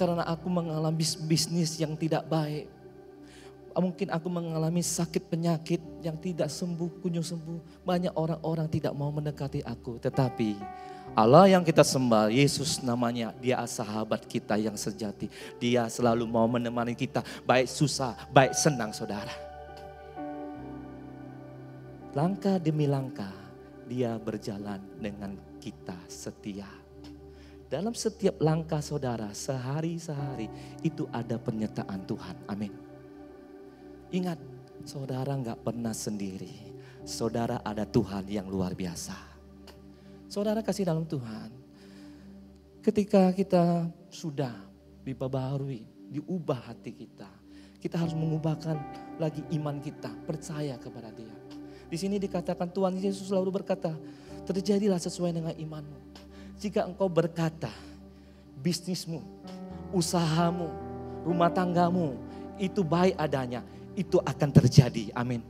Karena 0.00 0.24
aku 0.24 0.48
mengalami 0.48 1.04
bisnis 1.28 1.76
yang 1.76 1.92
tidak 1.92 2.24
baik. 2.24 2.72
Mungkin 3.76 4.08
aku 4.08 4.32
mengalami 4.32 4.80
sakit 4.80 5.28
penyakit 5.28 5.80
yang 6.00 6.16
tidak 6.16 6.48
sembuh, 6.48 7.04
kunjung 7.04 7.20
sembuh. 7.20 7.84
Banyak 7.84 8.16
orang-orang 8.16 8.64
tidak 8.72 8.96
mau 8.96 9.12
mendekati 9.12 9.60
aku. 9.60 10.00
Tetapi 10.00 10.56
Allah 11.12 11.52
yang 11.52 11.60
kita 11.60 11.84
sembah, 11.84 12.32
Yesus 12.32 12.80
namanya, 12.80 13.36
dia 13.44 13.60
sahabat 13.68 14.24
kita 14.24 14.56
yang 14.56 14.78
sejati. 14.80 15.28
Dia 15.60 15.84
selalu 15.92 16.24
mau 16.24 16.48
menemani 16.48 16.96
kita, 16.96 17.20
baik 17.44 17.68
susah, 17.68 18.16
baik 18.32 18.56
senang 18.56 18.96
saudara. 18.96 19.36
Langkah 22.16 22.56
demi 22.56 22.88
langkah, 22.88 23.36
dia 23.84 24.16
berjalan 24.16 24.80
dengan 24.96 25.36
kita 25.60 25.98
setia. 26.08 26.79
Dalam 27.70 27.94
setiap 27.94 28.42
langkah 28.42 28.82
saudara, 28.82 29.30
sehari-sehari 29.30 30.50
itu 30.82 31.06
ada 31.14 31.38
pernyataan 31.38 32.02
Tuhan. 32.02 32.36
Amin. 32.50 32.74
Ingat, 34.10 34.42
saudara 34.82 35.30
nggak 35.38 35.62
pernah 35.62 35.94
sendiri. 35.94 36.74
Saudara 37.06 37.62
ada 37.62 37.86
Tuhan 37.86 38.26
yang 38.26 38.50
luar 38.50 38.74
biasa. 38.74 39.14
Saudara 40.26 40.66
kasih 40.66 40.82
dalam 40.82 41.06
Tuhan. 41.06 41.54
Ketika 42.82 43.30
kita 43.38 43.86
sudah 44.10 44.50
diperbaharui, 45.06 46.10
diubah 46.10 46.74
hati 46.74 46.90
kita. 46.90 47.30
Kita 47.78 48.02
harus 48.02 48.18
mengubahkan 48.18 48.76
lagi 49.22 49.46
iman 49.54 49.78
kita, 49.78 50.10
percaya 50.26 50.74
kepada 50.74 51.14
dia. 51.14 51.32
Di 51.86 51.94
sini 51.94 52.18
dikatakan 52.18 52.74
Tuhan 52.74 52.98
Yesus 52.98 53.30
selalu 53.30 53.62
berkata, 53.62 53.94
terjadilah 54.42 54.98
sesuai 54.98 55.38
dengan 55.38 55.54
imanmu. 55.54 56.09
Jika 56.60 56.84
engkau 56.84 57.08
berkata, 57.08 57.72
bisnismu, 58.60 59.24
usahamu, 59.96 60.68
rumah 61.24 61.48
tanggamu, 61.48 62.20
itu 62.60 62.84
baik 62.84 63.16
adanya, 63.16 63.64
itu 63.96 64.20
akan 64.20 64.52
terjadi. 64.52 65.08
Amin. 65.16 65.40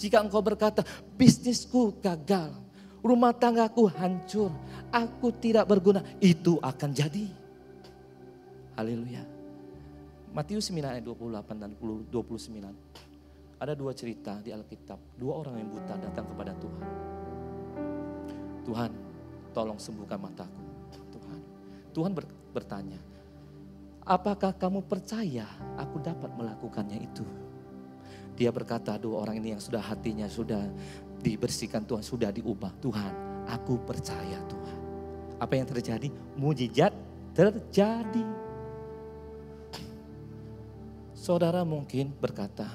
Jika 0.00 0.24
engkau 0.24 0.40
berkata, 0.40 0.80
bisnisku 1.20 1.92
gagal, 2.00 2.56
rumah 3.04 3.36
tanggaku 3.36 3.92
hancur, 3.92 4.48
aku 4.88 5.28
tidak 5.36 5.68
berguna, 5.68 6.00
itu 6.16 6.56
akan 6.64 6.90
jadi. 6.96 7.28
Haleluya. 8.72 9.22
Matius 10.32 10.72
9 10.72 10.80
ayat 10.80 11.04
28 11.04 11.60
dan 11.60 11.70
29. 11.78 13.60
Ada 13.60 13.76
dua 13.78 13.92
cerita 13.94 14.40
di 14.42 14.50
Alkitab, 14.50 14.98
dua 15.14 15.44
orang 15.44 15.62
yang 15.62 15.68
buta 15.70 15.94
datang 15.94 16.26
kepada 16.26 16.56
Tuhan. 16.58 16.90
Tuhan, 18.64 18.90
tolong 19.54 19.78
sembuhkan 19.78 20.18
mataku. 20.18 20.62
Tuhan, 21.14 21.40
Tuhan 21.94 22.12
bertanya, 22.50 22.98
apakah 24.02 24.50
kamu 24.50 24.82
percaya 24.82 25.46
aku 25.78 26.02
dapat 26.02 26.34
melakukannya 26.34 26.98
itu? 26.98 27.24
Dia 28.34 28.50
berkata, 28.50 28.98
dua 28.98 29.22
orang 29.22 29.38
ini 29.38 29.54
yang 29.54 29.62
sudah 29.62 29.78
hatinya 29.78 30.26
sudah 30.26 30.66
dibersihkan 31.22 31.86
Tuhan, 31.86 32.02
sudah 32.02 32.34
diubah. 32.34 32.74
Tuhan, 32.82 33.46
aku 33.46 33.78
percaya 33.86 34.42
Tuhan. 34.50 34.78
Apa 35.38 35.54
yang 35.54 35.70
terjadi? 35.70 36.10
Mujizat 36.34 36.90
terjadi. 37.30 38.26
Saudara 41.14 41.62
mungkin 41.62 42.10
berkata, 42.18 42.74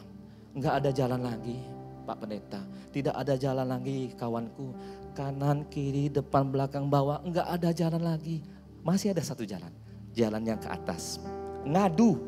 enggak 0.56 0.74
ada 0.80 0.90
jalan 0.96 1.22
lagi 1.28 1.60
Pak 2.08 2.18
Pendeta. 2.18 2.62
Tidak 2.90 3.14
ada 3.14 3.38
jalan 3.38 3.68
lagi 3.70 4.16
kawanku. 4.18 4.74
Kanan, 5.18 5.68
kiri, 5.68 6.08
depan, 6.08 6.50
belakang, 6.50 6.88
bawah. 6.88 7.22
Enggak 7.26 7.48
ada 7.50 7.70
jalan 7.74 8.04
lagi. 8.04 8.42
Masih 8.84 9.12
ada 9.12 9.24
satu 9.24 9.44
jalan. 9.44 9.72
Jalan 10.16 10.42
yang 10.46 10.60
ke 10.60 10.70
atas. 10.70 11.20
Ngadu. 11.68 12.20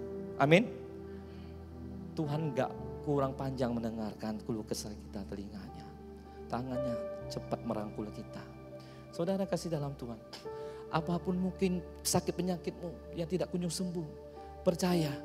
Amin. 0.42 0.68
Tuhan 2.18 2.52
enggak 2.52 2.72
kurang 3.02 3.34
panjang 3.34 3.74
mendengarkan 3.74 4.38
keluh 4.46 4.66
kesah 4.66 4.94
kita 4.94 5.26
telinganya. 5.26 5.86
Tangannya 6.52 6.96
cepat 7.32 7.64
merangkul 7.64 8.12
kita. 8.12 8.44
Saudara 9.16 9.48
kasih 9.48 9.72
dalam 9.72 9.96
Tuhan. 9.96 10.20
Apa 10.92 11.16
pun 11.24 11.40
mungkin 11.40 11.80
sakit 12.04 12.36
penyakitmu 12.36 13.16
yang 13.16 13.28
tidak 13.28 13.48
kunjung 13.50 13.72
sembuh. 13.72 14.08
Percaya 14.62 15.16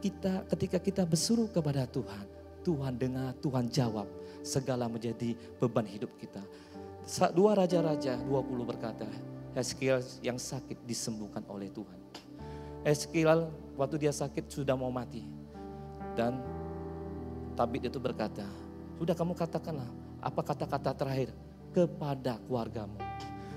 kita 0.00 0.46
ketika 0.54 0.78
kita 0.80 1.02
bersuruh 1.04 1.50
kepada 1.50 1.84
Tuhan. 1.90 2.26
Tuhan 2.62 2.94
dengar, 2.96 3.34
Tuhan 3.42 3.66
jawab. 3.68 4.06
Segala 4.40 4.88
menjadi 4.88 5.36
beban 5.60 5.84
hidup 5.84 6.08
kita. 6.16 6.40
Dua 7.34 7.58
Raja-Raja 7.58 8.22
20 8.22 8.70
berkata, 8.70 9.08
Eskiel 9.58 9.98
yang 10.22 10.38
sakit 10.38 10.86
disembuhkan 10.86 11.42
oleh 11.50 11.66
Tuhan. 11.74 11.98
Eskiel 12.86 13.50
waktu 13.74 14.06
dia 14.06 14.14
sakit 14.14 14.46
sudah 14.46 14.78
mau 14.78 14.94
mati. 14.94 15.26
Dan 16.14 16.38
tabib 17.58 17.82
itu 17.82 17.98
berkata, 17.98 18.46
sudah 18.94 19.16
kamu 19.18 19.34
katakanlah 19.34 19.90
apa 20.22 20.40
kata-kata 20.44 20.94
terakhir 20.94 21.34
kepada 21.74 22.38
keluargamu. 22.46 22.98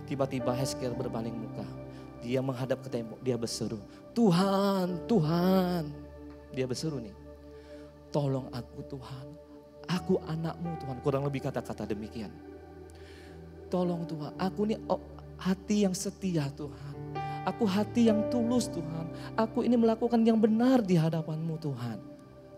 Tiba-tiba 0.09 0.51
Heskel 0.57 0.97
berbaling 0.97 1.33
muka. 1.37 1.67
Dia 2.23 2.39
menghadap 2.39 2.79
ke 2.79 2.89
tembok, 2.89 3.19
dia 3.19 3.35
berseru, 3.35 3.83
Tuhan, 4.15 5.03
Tuhan. 5.11 5.91
Dia 6.55 6.63
berseru 6.63 7.03
nih, 7.03 7.11
tolong 8.15 8.47
aku 8.55 8.79
Tuhan, 8.87 9.27
aku 9.91 10.23
anakmu 10.31 10.71
Tuhan. 10.79 10.97
Kurang 11.03 11.27
lebih 11.27 11.43
kata-kata 11.43 11.83
demikian. 11.83 12.31
Tolong 13.73 14.05
Tuhan, 14.05 14.37
aku 14.37 14.69
ini 14.69 14.77
oh, 14.85 15.01
hati 15.41 15.81
yang 15.81 15.97
setia 15.97 16.45
Tuhan. 16.53 16.93
Aku 17.49 17.65
hati 17.65 18.05
yang 18.05 18.29
tulus 18.29 18.69
Tuhan. 18.69 19.09
Aku 19.33 19.65
ini 19.65 19.73
melakukan 19.73 20.21
yang 20.21 20.37
benar 20.37 20.85
di 20.85 20.93
hadapanmu 20.93 21.57
Tuhan. 21.57 21.97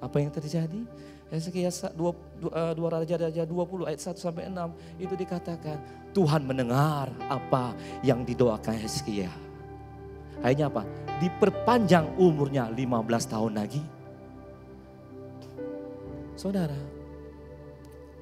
Apa 0.03 0.19
yang 0.19 0.27
terjadi? 0.27 0.83
Hezekiah 1.31 1.71
2, 1.71 1.95
2, 1.95 2.51
2 2.51 2.95
Raja-Raja 2.99 3.47
20 3.47 3.87
ayat 3.87 3.97
1 4.03 4.19
sampai 4.19 4.51
6 4.51 5.01
itu 5.01 5.15
dikatakan 5.15 5.79
Tuhan 6.11 6.43
mendengar 6.43 7.09
apa 7.31 7.71
yang 8.03 8.27
didoakan 8.27 8.75
Hezekiah. 8.75 9.31
Akhirnya 10.43 10.67
apa? 10.67 10.83
Diperpanjang 11.23 12.19
umurnya 12.19 12.67
15 12.67 13.31
tahun 13.31 13.55
lagi. 13.55 13.81
Saudara, 16.35 16.77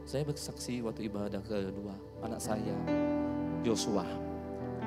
saya 0.05 0.21
bersaksi 0.29 0.77
waktu 0.85 1.09
ibadah 1.09 1.41
kedua 1.41 2.12
anak 2.23 2.41
saya 2.41 2.75
Joshua 3.61 4.07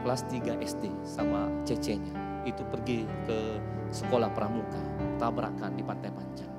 kelas 0.02 0.26
3 0.28 0.60
SD 0.60 0.84
sama 1.04 1.48
cecenya 1.62 2.42
itu 2.48 2.62
pergi 2.68 3.06
ke 3.28 3.38
sekolah 3.92 4.30
pramuka 4.34 4.82
tabrakan 5.20 5.72
di 5.76 5.82
Pantai 5.82 6.10
Panjang 6.12 6.56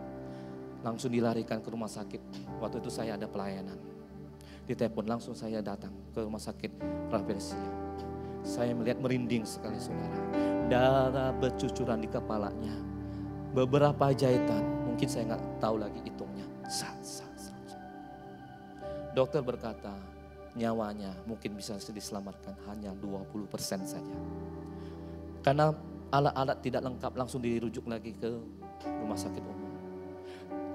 langsung 0.87 1.11
dilarikan 1.11 1.59
ke 1.59 1.67
rumah 1.67 1.91
sakit. 1.91 2.21
Waktu 2.63 2.79
itu 2.79 2.87
saya 2.87 3.19
ada 3.19 3.27
pelayanan. 3.27 3.75
Di 4.63 4.71
telepon 4.75 5.03
langsung 5.03 5.35
saya 5.35 5.63
datang 5.63 5.91
ke 6.15 6.19
rumah 6.23 6.39
sakit 6.39 6.71
Rafflesia. 7.11 7.59
Saya 8.43 8.71
melihat 8.71 9.03
merinding 9.03 9.43
sekali 9.43 9.75
saudara. 9.75 10.19
Darah 10.71 11.31
bercucuran 11.35 12.03
di 12.03 12.07
kepalanya. 12.11 12.75
Beberapa 13.51 14.11
jahitan, 14.15 14.87
mungkin 14.87 15.07
saya 15.07 15.35
nggak 15.35 15.43
tahu 15.63 15.75
lagi 15.79 15.99
hitungnya. 16.03 16.47
Sat, 16.67 16.99
sat, 16.99 17.31
sat. 17.35 17.55
Dokter 19.15 19.43
berkata, 19.43 19.95
nyawanya 20.57 21.13
mungkin 21.29 21.53
bisa 21.53 21.77
diselamatkan 21.77 22.57
hanya 22.67 22.91
20% 22.97 23.53
saja. 23.85 24.17
Karena 25.45 25.71
alat-alat 26.09 26.57
tidak 26.65 26.81
lengkap 26.83 27.13
langsung 27.13 27.39
dirujuk 27.39 27.85
lagi 27.85 28.17
ke 28.17 28.31
rumah 28.83 29.15
sakit 29.15 29.43
umum. 29.43 29.71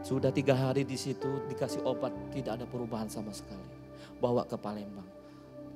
Sudah 0.02 0.34
tiga 0.34 0.58
hari 0.58 0.82
di 0.82 0.98
situ 0.98 1.46
dikasih 1.46 1.86
obat, 1.86 2.10
tidak 2.34 2.58
ada 2.58 2.66
perubahan 2.66 3.06
sama 3.06 3.30
sekali. 3.30 3.62
Bawa 4.18 4.46
ke 4.46 4.58
Palembang. 4.58 5.06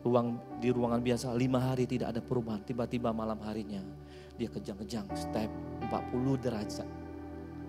Ruang 0.03 0.38
di 0.62 0.71
ruangan 0.71 1.03
biasa 1.03 1.35
lima 1.35 1.59
hari 1.62 1.87
tidak 1.87 2.14
ada 2.14 2.23
perubahan. 2.23 2.62
Tiba-tiba 2.62 3.11
malam 3.11 3.38
harinya 3.42 3.83
dia 4.35 4.51
kejang-kejang, 4.51 5.07
step 5.14 5.51
40 5.90 6.42
derajat. 6.42 6.88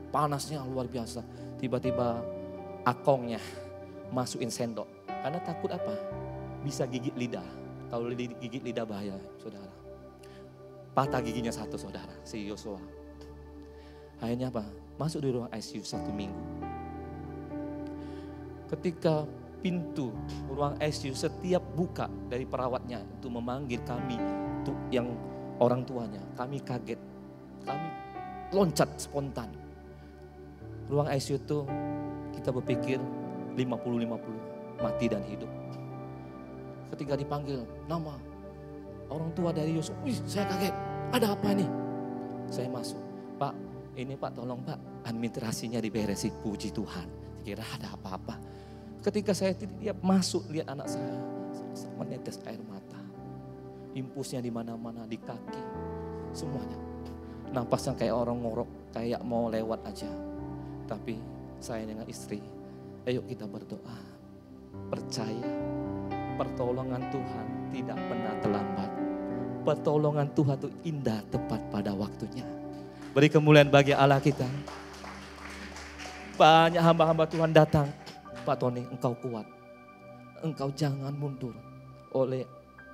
Panasnya 0.09 0.65
luar 0.65 0.89
biasa. 0.89 1.21
Tiba-tiba 1.61 2.21
akongnya 2.85 3.41
masukin 4.09 4.49
sendok. 4.49 4.87
Karena 5.05 5.39
takut 5.43 5.69
apa? 5.69 6.16
Bisa 6.61 6.85
gigit 6.89 7.13
lidah. 7.13 7.45
Kalau 7.87 8.11
gigit 8.13 8.63
lidah 8.63 8.83
bahaya, 8.83 9.15
saudara. 9.39 9.71
Patah 10.97 11.21
giginya 11.21 11.53
satu, 11.53 11.77
saudara, 11.77 12.13
si 12.25 12.45
Yosua. 12.49 12.81
Akhirnya 14.17 14.49
apa? 14.49 14.65
masuk 14.97 15.21
di 15.23 15.29
ruang 15.29 15.49
ICU 15.53 15.85
satu 15.85 16.09
minggu. 16.09 16.43
Ketika 18.67 19.23
pintu 19.61 20.11
ruang 20.51 20.75
ICU 20.81 21.13
setiap 21.15 21.63
buka 21.77 22.09
dari 22.27 22.43
perawatnya 22.43 23.05
untuk 23.05 23.37
memanggil 23.39 23.79
kami 23.85 24.17
untuk 24.61 24.75
yang 24.91 25.07
orang 25.61 25.85
tuanya, 25.85 26.19
kami 26.35 26.59
kaget. 26.59 26.99
Kami 27.63 27.89
loncat 28.51 28.89
spontan. 28.97 29.53
Ruang 30.89 31.07
ICU 31.13 31.37
itu 31.37 31.59
kita 32.35 32.49
berpikir 32.51 32.99
50-50, 33.55 34.81
mati 34.81 35.05
dan 35.07 35.23
hidup. 35.25 35.49
Ketika 36.95 37.19
dipanggil 37.19 37.63
nama 37.87 38.15
orang 39.11 39.31
tua 39.35 39.51
dari 39.51 39.75
Yusuf, 39.75 39.95
wih 40.03 40.15
saya 40.23 40.47
kaget, 40.47 40.75
ada 41.11 41.35
apa 41.35 41.47
ini? 41.51 41.67
Saya 42.47 42.71
masuk, 42.71 42.99
Pak 43.35 43.67
ini 43.97 44.13
Pak 44.13 44.37
tolong 44.37 44.61
Pak 44.61 45.09
administrasinya 45.09 45.81
diberesi 45.81 46.29
puji 46.29 46.69
Tuhan. 46.69 47.07
Kira 47.41 47.65
ada 47.65 47.97
apa-apa. 47.97 48.37
Ketika 49.01 49.33
saya 49.33 49.57
tiap 49.57 49.97
masuk 50.05 50.45
lihat 50.53 50.69
anak 50.69 50.85
saya 50.85 51.17
menetes 51.97 52.37
air 52.45 52.61
mata. 52.61 53.01
Impulsnya 53.97 54.37
di 54.37 54.53
mana-mana 54.53 55.09
di 55.09 55.17
kaki 55.17 55.63
semuanya. 56.29 56.77
Napasnya 57.49 57.97
kayak 57.97 58.13
orang 58.13 58.37
ngorok 58.45 58.69
kayak 58.93 59.25
mau 59.25 59.49
lewat 59.49 59.81
aja. 59.89 60.11
Tapi 60.85 61.17
saya 61.57 61.89
dengan 61.89 62.05
istri, 62.05 62.37
ayo 63.09 63.25
kita 63.25 63.49
berdoa. 63.49 63.97
Percaya 64.93 65.66
pertolongan 66.37 67.01
Tuhan 67.09 67.45
tidak 67.73 67.97
pernah 68.07 68.33
terlambat. 68.39 68.89
Pertolongan 69.65 70.27
Tuhan 70.31 70.55
itu 70.63 70.69
indah 70.87 71.19
tepat 71.27 71.59
pada 71.73 71.91
waktunya. 71.91 72.45
Beri 73.11 73.27
kemuliaan 73.27 73.67
bagi 73.67 73.91
Allah 73.91 74.21
kita. 74.21 74.45
Banyak 76.37 76.79
hamba-hamba 76.79 77.25
Tuhan 77.27 77.51
datang. 77.51 77.89
Pak 78.45 78.63
Tony, 78.63 78.85
engkau 78.87 79.11
kuat. 79.19 79.43
Engkau 80.45 80.71
jangan 80.71 81.11
mundur 81.11 81.51
oleh 82.15 82.47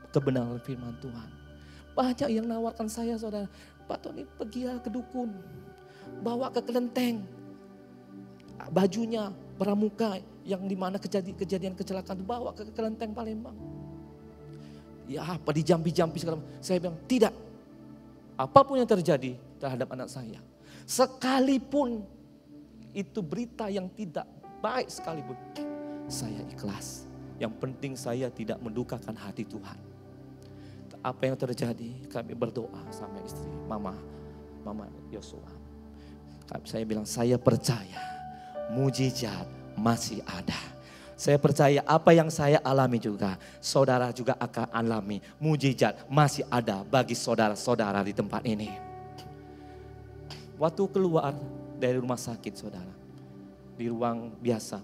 kebenaran 0.09 0.57
firman 0.63 0.95
Tuhan. 1.03 1.29
Banyak 1.93 2.29
yang 2.31 2.49
nawarkan 2.49 2.89
saya 2.89 3.13
saudara. 3.19 3.45
Pak 3.85 3.99
Tony 4.01 4.25
pergi 4.25 4.65
ke 4.81 4.89
dukun. 4.89 5.29
Bawa 6.25 6.49
ke 6.49 6.63
kelenteng. 6.65 7.21
Bajunya 8.71 9.29
pramuka 9.59 10.17
yang 10.43 10.67
di 10.67 10.75
mana 10.75 10.99
kejadian, 10.99 11.35
kejadian 11.39 11.73
kecelakaan 11.73 12.19
bawa 12.23 12.51
ke 12.51 12.67
kelenteng 12.75 13.15
Palembang. 13.15 13.55
ya 15.03 15.19
apa 15.19 15.51
dijampi-jampi 15.51 16.15
segala 16.15 16.39
Saya 16.63 16.79
bilang, 16.79 16.99
tidak. 17.07 17.35
Apa 18.39 18.63
pun 18.63 18.79
yang 18.79 18.87
terjadi 18.87 19.35
terhadap 19.59 19.91
anak 19.91 20.07
saya. 20.11 20.39
Sekalipun 20.83 22.03
itu 22.91 23.19
berita 23.23 23.67
yang 23.71 23.87
tidak 23.91 24.27
baik 24.59 24.87
sekalipun. 24.91 25.35
Saya 26.11 26.43
ikhlas. 26.51 27.07
Yang 27.39 27.53
penting 27.59 27.93
saya 27.99 28.27
tidak 28.31 28.59
mendukakan 28.59 29.15
hati 29.15 29.43
Tuhan. 29.47 29.79
Apa 31.03 31.27
yang 31.27 31.35
terjadi 31.35 32.07
kami 32.07 32.31
berdoa 32.31 32.79
sama 32.91 33.19
istri 33.27 33.47
mama, 33.67 33.95
mama 34.63 34.87
Yosua. 35.11 35.51
Saya 36.63 36.87
bilang 36.87 37.03
saya 37.03 37.35
percaya 37.35 37.99
mujizat 38.71 39.62
masih 39.83 40.23
ada 40.23 40.73
saya 41.13 41.37
percaya 41.37 41.79
apa 41.85 42.11
yang 42.11 42.27
saya 42.33 42.57
alami 42.65 42.97
juga, 42.97 43.37
saudara 43.61 44.09
juga 44.09 44.33
akan 44.35 44.67
alami. 44.73 45.21
Mujizat 45.37 46.09
masih 46.09 46.43
ada 46.49 46.81
bagi 46.83 47.13
saudara-saudara 47.13 48.01
di 48.01 48.11
tempat 48.11 48.41
ini. 48.43 48.67
Waktu 50.57 50.83
keluar 50.89 51.31
dari 51.77 51.95
rumah 52.01 52.17
sakit 52.17 52.53
saudara, 52.57 52.93
di 53.77 53.85
ruang 53.89 54.33
biasa, 54.41 54.81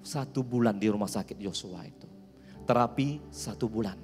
satu 0.00 0.40
bulan 0.40 0.78
di 0.78 0.88
rumah 0.88 1.10
sakit 1.10 1.36
Yosua 1.36 1.82
itu. 1.84 2.08
Terapi 2.64 3.18
satu 3.34 3.66
bulan. 3.66 3.98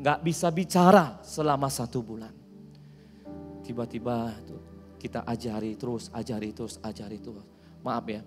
Nggak 0.00 0.18
bisa 0.22 0.48
bicara 0.54 1.18
selama 1.26 1.66
satu 1.66 1.98
bulan. 1.98 2.32
Tiba-tiba 3.66 4.32
kita 5.02 5.26
ajari 5.26 5.74
terus, 5.74 6.08
ajari 6.14 6.54
terus, 6.54 6.78
ajari 6.80 7.18
terus. 7.18 7.46
Maaf 7.80 8.06
ya, 8.06 8.22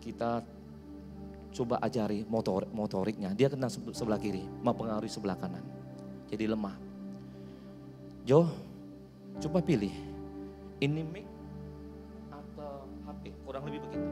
kita 0.00 0.42
coba 1.50 1.76
ajari 1.84 2.24
motor 2.26 2.66
motoriknya. 2.72 3.34
Dia 3.36 3.52
kena 3.52 3.68
sebelah 3.70 4.18
kiri, 4.18 4.42
mempengaruhi 4.64 5.10
sebelah 5.10 5.36
kanan. 5.36 5.62
Jadi 6.30 6.46
lemah. 6.46 6.76
Jo, 8.24 8.48
coba 9.42 9.60
pilih. 9.60 9.92
Ini 10.80 11.02
mic 11.04 11.26
atau 12.32 12.88
HP, 13.04 13.34
kurang 13.44 13.68
lebih 13.68 13.84
begitu. 13.84 14.08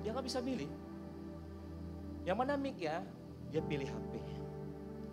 Dia 0.00 0.10
nggak 0.16 0.26
bisa 0.26 0.40
pilih. 0.40 0.70
Yang 2.24 2.36
mana 2.40 2.56
mic 2.56 2.80
ya? 2.80 3.04
Dia 3.52 3.60
pilih 3.60 3.88
HP. 3.90 4.12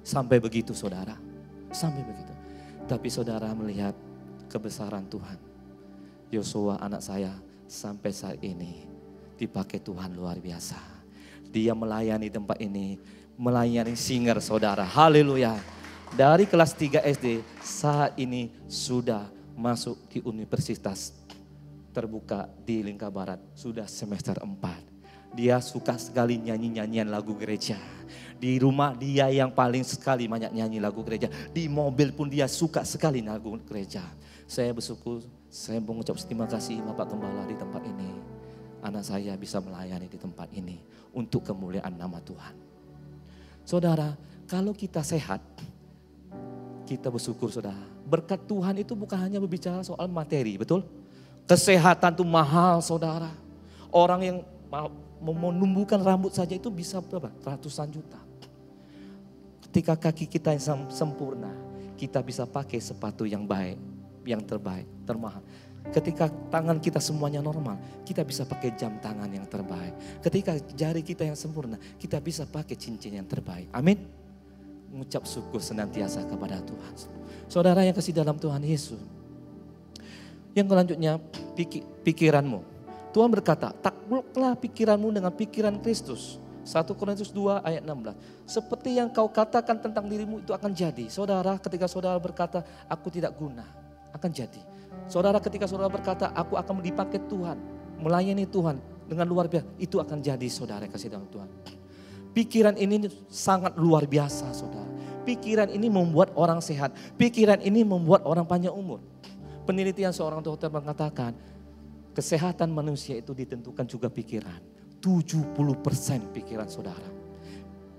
Sampai 0.02 0.40
begitu 0.40 0.72
saudara. 0.72 1.20
Sampai 1.74 2.06
begitu. 2.08 2.34
Tapi 2.88 3.08
saudara 3.12 3.52
melihat 3.52 3.94
kebesaran 4.48 5.08
Tuhan. 5.12 5.40
Yosua 6.32 6.80
anak 6.80 7.04
saya 7.04 7.36
sampai 7.68 8.12
saat 8.16 8.40
ini 8.40 8.91
dipakai 9.42 9.82
Tuhan 9.82 10.14
luar 10.14 10.38
biasa. 10.38 10.78
Dia 11.50 11.74
melayani 11.74 12.30
tempat 12.30 12.62
ini, 12.62 13.02
melayani 13.34 13.98
singer 13.98 14.38
saudara. 14.38 14.86
Haleluya. 14.86 15.58
Dari 16.14 16.46
kelas 16.46 16.78
3 16.78 17.02
SD 17.02 17.42
saat 17.66 18.14
ini 18.22 18.54
sudah 18.70 19.26
masuk 19.58 19.98
di 20.14 20.22
universitas 20.22 21.18
terbuka 21.90 22.46
di 22.62 22.86
Lingkar 22.86 23.10
Barat. 23.10 23.42
Sudah 23.58 23.90
semester 23.90 24.38
4. 24.38 24.54
Dia 25.32 25.64
suka 25.64 25.96
sekali 25.96 26.36
nyanyi-nyanyian 26.38 27.08
lagu 27.08 27.32
gereja. 27.40 27.80
Di 28.36 28.60
rumah 28.60 28.92
dia 28.92 29.32
yang 29.32 29.48
paling 29.56 29.88
sekali 29.88 30.28
banyak 30.28 30.52
nyanyi 30.52 30.84
lagu 30.84 31.02
gereja. 31.08 31.32
Di 31.56 31.72
mobil 31.72 32.12
pun 32.12 32.28
dia 32.28 32.52
suka 32.52 32.84
sekali 32.84 33.24
lagu 33.24 33.56
gereja. 33.64 34.04
Saya 34.44 34.76
bersyukur, 34.76 35.24
saya 35.48 35.80
mengucap 35.80 36.20
terima 36.20 36.44
kasih 36.52 36.84
Bapak 36.84 37.16
Gembala 37.16 37.48
di 37.48 37.56
tempat 37.56 37.80
ini 37.88 38.31
anak 38.82 39.06
saya 39.06 39.38
bisa 39.38 39.62
melayani 39.62 40.10
di 40.10 40.18
tempat 40.18 40.50
ini 40.54 40.82
untuk 41.14 41.46
kemuliaan 41.46 41.94
nama 41.96 42.18
Tuhan. 42.22 42.56
Saudara, 43.62 44.18
kalau 44.50 44.74
kita 44.74 45.06
sehat, 45.06 45.40
kita 46.90 47.08
bersyukur 47.08 47.48
saudara. 47.48 47.80
Berkat 48.04 48.44
Tuhan 48.44 48.84
itu 48.84 48.98
bukan 48.98 49.16
hanya 49.16 49.40
berbicara 49.40 49.80
soal 49.86 50.12
materi, 50.12 50.60
betul? 50.60 50.84
Kesehatan 51.48 52.18
itu 52.18 52.26
mahal 52.28 52.84
saudara. 52.84 53.32
Orang 53.94 54.20
yang 54.26 54.38
menumbuhkan 55.22 56.02
rambut 56.02 56.34
saja 56.36 56.58
itu 56.58 56.68
bisa 56.68 57.00
berapa? 57.00 57.32
Ratusan 57.46 57.88
juta. 57.94 58.20
Ketika 59.64 59.96
kaki 59.96 60.28
kita 60.28 60.52
yang 60.52 60.92
sempurna, 60.92 61.54
kita 61.96 62.20
bisa 62.20 62.44
pakai 62.44 62.82
sepatu 62.84 63.24
yang 63.24 63.48
baik, 63.48 63.80
yang 64.28 64.44
terbaik, 64.44 64.90
termahal. 65.08 65.40
Ketika 65.90 66.30
tangan 66.54 66.78
kita 66.78 67.02
semuanya 67.02 67.42
normal, 67.42 67.82
kita 68.06 68.22
bisa 68.22 68.46
pakai 68.46 68.78
jam 68.78 69.02
tangan 69.02 69.28
yang 69.28 69.50
terbaik. 69.50 70.22
Ketika 70.22 70.54
jari 70.78 71.02
kita 71.02 71.26
yang 71.26 71.34
sempurna, 71.34 71.82
kita 71.98 72.22
bisa 72.22 72.46
pakai 72.46 72.78
cincin 72.78 73.18
yang 73.18 73.26
terbaik. 73.26 73.66
Amin. 73.74 74.06
Mengucap 74.94 75.26
syukur 75.26 75.58
senantiasa 75.58 76.22
kepada 76.30 76.62
Tuhan. 76.62 76.94
Saudara 77.50 77.82
yang 77.82 77.98
kasih 77.98 78.14
dalam 78.14 78.38
Tuhan 78.38 78.62
Yesus. 78.62 79.02
Yang 80.54 80.68
selanjutnya 80.70 81.18
pikiranmu. 82.06 82.60
Tuhan 83.12 83.28
berkata, 83.28 83.76
takluklah 83.76 84.56
pikiranmu 84.56 85.12
dengan 85.12 85.34
pikiran 85.36 85.76
Kristus. 85.84 86.40
1 86.64 86.88
Korintus 86.96 87.34
2 87.34 87.66
ayat 87.66 87.84
16. 87.84 88.16
Seperti 88.48 88.96
yang 88.96 89.10
kau 89.10 89.28
katakan 89.28 89.82
tentang 89.82 90.08
dirimu 90.08 90.40
itu 90.40 90.54
akan 90.56 90.72
jadi. 90.72 91.10
Saudara 91.12 91.58
ketika 91.58 91.90
saudara 91.90 92.16
berkata, 92.22 92.64
aku 92.88 93.12
tidak 93.12 93.36
guna, 93.36 93.66
akan 94.14 94.30
jadi. 94.32 94.71
Saudara 95.12 95.44
ketika 95.44 95.68
saudara 95.68 95.92
berkata, 95.92 96.32
aku 96.32 96.56
akan 96.56 96.80
dipakai 96.80 97.20
Tuhan, 97.28 97.60
melayani 98.00 98.48
Tuhan 98.48 98.80
dengan 99.12 99.28
luar 99.28 99.52
biasa, 99.52 99.68
itu 99.76 100.00
akan 100.00 100.24
jadi 100.24 100.48
saudara 100.48 100.88
kasih 100.88 101.12
dalam 101.12 101.28
Tuhan. 101.28 101.52
Pikiran 102.32 102.80
ini 102.80 103.12
sangat 103.28 103.76
luar 103.76 104.08
biasa 104.08 104.56
saudara. 104.56 104.88
Pikiran 105.28 105.68
ini 105.68 105.92
membuat 105.92 106.32
orang 106.40 106.64
sehat. 106.64 106.96
Pikiran 107.20 107.60
ini 107.60 107.84
membuat 107.84 108.24
orang 108.24 108.48
panjang 108.48 108.72
umur. 108.72 109.04
Penelitian 109.68 110.16
seorang 110.16 110.40
dokter 110.40 110.72
mengatakan, 110.72 111.36
kesehatan 112.16 112.72
manusia 112.72 113.20
itu 113.20 113.36
ditentukan 113.36 113.84
juga 113.84 114.08
pikiran. 114.08 114.64
70% 115.04 115.60
pikiran 116.32 116.72
saudara. 116.72 117.12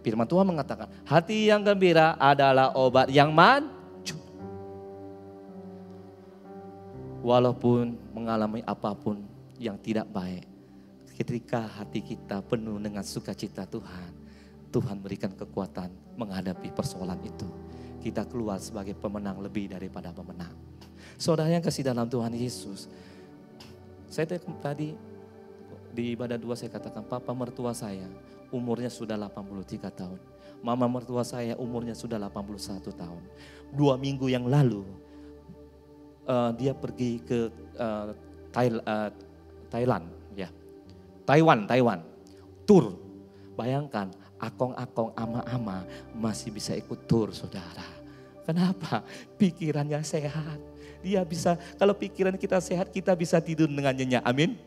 Firman 0.01 0.25
Tuhan 0.25 0.48
mengatakan, 0.48 0.88
hati 1.05 1.53
yang 1.53 1.61
gembira 1.61 2.16
adalah 2.16 2.72
obat 2.72 3.12
yang 3.12 3.37
man, 3.37 3.81
walaupun 7.22 7.94
mengalami 8.12 8.61
apa 8.66 8.92
pun 8.98 9.22
yang 9.56 9.78
tidak 9.78 10.11
baik, 10.11 10.44
ketika 11.14 11.64
hati 11.64 12.02
kita 12.02 12.42
penuh 12.42 12.76
dengan 12.82 13.06
sukacita 13.06 13.62
Tuhan, 13.64 14.11
Tuhan 14.74 14.98
berikan 14.98 15.30
kekuatan 15.30 16.18
menghadapi 16.18 16.74
persoalan 16.74 17.22
itu. 17.22 17.46
Kita 18.02 18.26
keluar 18.26 18.58
sebagai 18.58 18.98
pemenang 18.98 19.38
lebih 19.38 19.70
daripada 19.70 20.11
pemenang. 20.11 20.50
Saudara 21.14 21.54
yang 21.54 21.62
kasih 21.62 21.87
dalam 21.87 22.11
Tuhan 22.11 22.35
Yesus, 22.35 22.90
saya 24.11 24.26
tadi 24.58 24.98
di 25.94 26.04
ibadah 26.18 26.35
dua 26.35 26.58
saya 26.58 26.74
katakan, 26.74 27.06
papa 27.06 27.30
mertua 27.30 27.70
saya 27.70 28.11
umurnya 28.50 28.90
sudah 28.90 29.14
83 29.14 29.87
tahun. 29.94 30.18
Mama 30.62 30.90
mertua 30.90 31.22
saya 31.22 31.54
umurnya 31.54 31.94
sudah 31.94 32.18
81 32.18 32.82
tahun. 32.90 33.22
Dua 33.70 33.94
minggu 33.94 34.26
yang 34.26 34.46
lalu 34.50 34.82
uh, 36.26 36.50
dia 36.54 36.72
pergi 36.76 37.22
ke 37.22 37.50
uh, 37.78 38.12
Thailand, 39.72 40.04
ya. 40.37 40.48
Taiwan, 41.24 41.64
Taiwan. 41.64 42.00
Tur. 42.68 42.98
Bayangkan 43.52 44.08
akong-akong 44.40 45.12
ama-ama 45.14 45.85
masih 46.16 46.50
bisa 46.52 46.72
ikut 46.76 47.04
tur 47.08 47.30
saudara. 47.32 47.85
Kenapa? 48.42 49.06
Pikirannya 49.40 50.02
sehat. 50.02 50.58
Dia 51.02 51.22
bisa, 51.22 51.58
kalau 51.78 51.94
pikiran 51.94 52.35
kita 52.38 52.58
sehat, 52.58 52.90
kita 52.90 53.14
bisa 53.14 53.38
tidur 53.38 53.70
dengan 53.70 53.94
nyenyak. 53.94 54.22
Amin. 54.22 54.58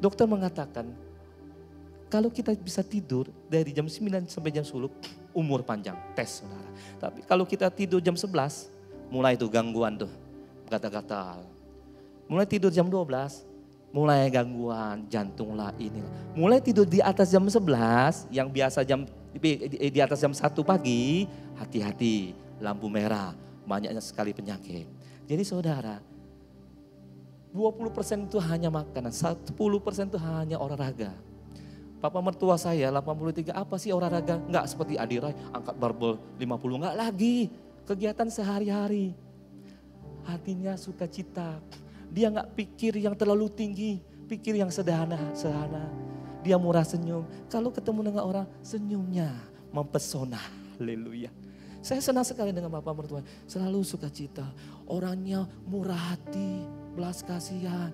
Dokter 0.00 0.24
mengatakan, 0.24 0.92
kalau 2.10 2.32
kita 2.32 2.56
bisa 2.56 2.82
tidur 2.82 3.28
dari 3.46 3.70
jam 3.70 3.86
9 3.86 4.26
sampai 4.28 4.50
jam 4.50 4.64
10, 4.66 4.90
umur 5.30 5.62
panjang, 5.62 5.94
tes 6.16 6.42
saudara. 6.42 6.70
Tapi 6.98 7.22
kalau 7.22 7.44
kita 7.46 7.70
tidur 7.70 8.02
jam 8.02 8.16
11, 8.18 8.32
mulai 9.12 9.38
itu 9.38 9.46
gangguan 9.46 9.94
tuh 9.94 10.10
kata-kata. 10.70 11.42
Mulai 12.30 12.46
tidur 12.46 12.70
jam 12.70 12.86
12, 12.86 13.42
mulai 13.90 14.30
gangguan 14.30 15.02
jantung 15.10 15.58
lah 15.58 15.74
ini. 15.82 15.98
Mulai 16.38 16.62
tidur 16.62 16.86
di 16.86 17.02
atas 17.02 17.34
jam 17.34 17.42
11, 17.42 18.30
yang 18.30 18.46
biasa 18.46 18.86
jam 18.86 19.02
di 19.34 19.98
atas 19.98 20.22
jam 20.22 20.30
1 20.30 20.38
pagi, 20.62 21.26
hati-hati 21.58 22.30
lampu 22.62 22.86
merah, 22.86 23.34
banyaknya 23.66 23.98
sekali 23.98 24.30
penyakit. 24.30 24.86
Jadi 25.26 25.42
saudara, 25.42 25.98
20% 27.50 28.30
itu 28.30 28.38
hanya 28.38 28.70
makanan, 28.70 29.10
10% 29.10 30.06
itu 30.06 30.18
hanya 30.22 30.54
olahraga. 30.58 31.10
Papa 31.98 32.22
mertua 32.22 32.54
saya 32.56 32.88
83, 32.94 33.52
apa 33.52 33.74
sih 33.76 33.90
olahraga? 33.90 34.38
Enggak 34.46 34.70
seperti 34.70 34.94
Adirai, 34.96 35.34
angkat 35.50 35.74
barbel 35.74 36.14
50, 36.38 36.78
enggak 36.78 36.94
lagi. 36.94 37.50
Kegiatan 37.84 38.30
sehari-hari 38.30 39.12
hatinya 40.26 40.74
sukacita. 40.76 41.60
Dia 42.10 42.28
nggak 42.28 42.58
pikir 42.58 42.98
yang 42.98 43.14
terlalu 43.14 43.46
tinggi, 43.52 44.02
pikir 44.26 44.58
yang 44.58 44.68
sederhana, 44.68 45.18
sederhana. 45.32 45.86
Dia 46.40 46.56
murah 46.56 46.82
senyum. 46.82 47.28
Kalau 47.52 47.70
ketemu 47.70 48.10
dengan 48.10 48.24
orang, 48.24 48.46
senyumnya 48.64 49.30
mempesona. 49.70 50.40
Haleluya. 50.80 51.28
Saya 51.80 52.00
senang 52.04 52.24
sekali 52.24 52.52
dengan 52.52 52.68
Bapak 52.72 52.92
mertua. 52.92 53.24
Selalu 53.48 53.80
sukacita. 53.84 54.44
Orangnya 54.88 55.48
murah 55.64 56.16
hati, 56.16 56.64
belas 56.92 57.24
kasihan. 57.24 57.92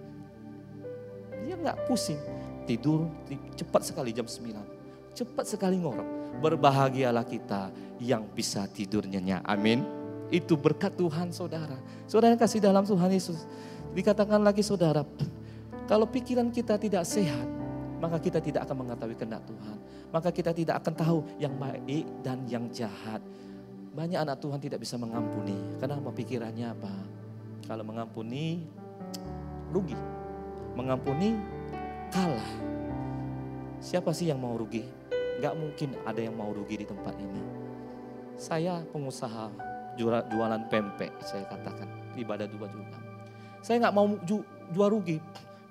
Dia 1.46 1.54
nggak 1.54 1.86
pusing. 1.86 2.18
Tidur 2.66 3.06
cepat 3.54 3.86
sekali 3.86 4.10
jam 4.10 4.26
9. 4.26 5.14
Cepat 5.14 5.46
sekali 5.46 5.78
ngorok. 5.78 6.38
Berbahagialah 6.42 7.22
kita 7.22 7.70
yang 8.02 8.26
bisa 8.26 8.66
tidur 8.66 9.06
nyenyak. 9.06 9.40
Amin. 9.46 9.95
Itu 10.28 10.58
berkat 10.58 10.98
Tuhan 10.98 11.30
saudara. 11.30 11.78
Saudara 12.10 12.34
yang 12.34 12.42
kasih 12.42 12.58
dalam 12.58 12.82
Tuhan 12.82 13.10
Yesus. 13.10 13.46
Dikatakan 13.94 14.42
lagi 14.42 14.60
saudara, 14.60 15.06
kalau 15.86 16.04
pikiran 16.04 16.50
kita 16.50 16.76
tidak 16.76 17.06
sehat, 17.06 17.46
maka 18.02 18.20
kita 18.20 18.42
tidak 18.42 18.66
akan 18.68 18.84
mengetahui 18.84 19.16
kehendak 19.16 19.42
Tuhan. 19.46 19.78
Maka 20.10 20.28
kita 20.34 20.50
tidak 20.52 20.82
akan 20.82 20.94
tahu 20.94 21.18
yang 21.40 21.54
baik 21.56 22.04
dan 22.20 22.44
yang 22.46 22.68
jahat. 22.70 23.22
Banyak 23.96 24.20
anak 24.20 24.36
Tuhan 24.42 24.60
tidak 24.60 24.84
bisa 24.84 25.00
mengampuni. 25.00 25.56
Kenapa 25.80 26.12
pikirannya 26.12 26.76
apa? 26.76 26.92
Kalau 27.64 27.84
mengampuni, 27.86 28.62
rugi. 29.72 29.96
Mengampuni, 30.76 31.32
kalah. 32.12 32.50
Siapa 33.80 34.12
sih 34.12 34.28
yang 34.28 34.42
mau 34.42 34.52
rugi? 34.58 34.84
Gak 35.40 35.56
mungkin 35.56 35.96
ada 36.04 36.20
yang 36.20 36.36
mau 36.36 36.52
rugi 36.52 36.84
di 36.84 36.86
tempat 36.88 37.16
ini. 37.16 37.42
Saya 38.36 38.84
pengusaha 38.92 39.48
jualan 39.96 40.62
pempek, 40.68 41.12
saya 41.24 41.48
katakan. 41.48 41.88
Ibadah 42.16 42.48
dua 42.48 42.68
juga. 42.68 42.96
Saya 43.60 43.82
nggak 43.82 43.94
mau 43.96 44.06
ju, 44.24 44.44
jual 44.72 44.88
rugi. 44.92 45.18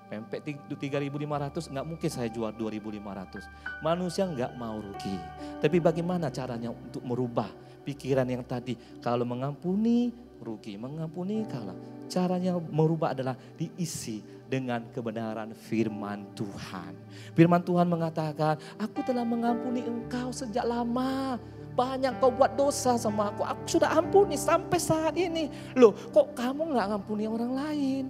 Pempek 0.06 0.70
3.500 0.70 1.74
nggak 1.74 1.86
mungkin 1.86 2.10
saya 2.14 2.30
jual 2.30 2.54
2.500. 2.54 3.82
Manusia 3.82 4.30
nggak 4.30 4.54
mau 4.54 4.78
rugi. 4.78 5.18
Tapi 5.58 5.82
bagaimana 5.82 6.30
caranya 6.30 6.70
untuk 6.70 7.02
merubah 7.02 7.50
pikiran 7.82 8.30
yang 8.30 8.46
tadi. 8.46 8.78
Kalau 9.02 9.26
mengampuni, 9.26 10.14
rugi. 10.42 10.78
Mengampuni, 10.78 11.42
kalah. 11.50 11.78
Caranya 12.06 12.54
merubah 12.62 13.18
adalah 13.18 13.34
diisi 13.58 14.22
dengan 14.46 14.94
kebenaran 14.94 15.58
firman 15.58 16.38
Tuhan. 16.38 16.94
Firman 17.34 17.66
Tuhan 17.66 17.90
mengatakan, 17.90 18.62
aku 18.78 19.02
telah 19.02 19.26
mengampuni 19.26 19.82
engkau 19.82 20.30
sejak 20.30 20.70
lama. 20.70 21.42
Banyak 21.76 22.24
kau 22.24 22.32
buat 22.32 22.56
dosa 22.56 22.96
sama 22.96 23.36
aku, 23.36 23.44
aku 23.44 23.64
sudah 23.68 23.92
ampuni 23.92 24.40
sampai 24.40 24.80
saat 24.80 25.16
ini. 25.20 25.52
Loh 25.76 25.92
kok 25.92 26.32
kamu 26.32 26.72
nggak 26.72 26.88
ngampuni 26.96 27.28
orang 27.28 27.52
lain? 27.52 28.06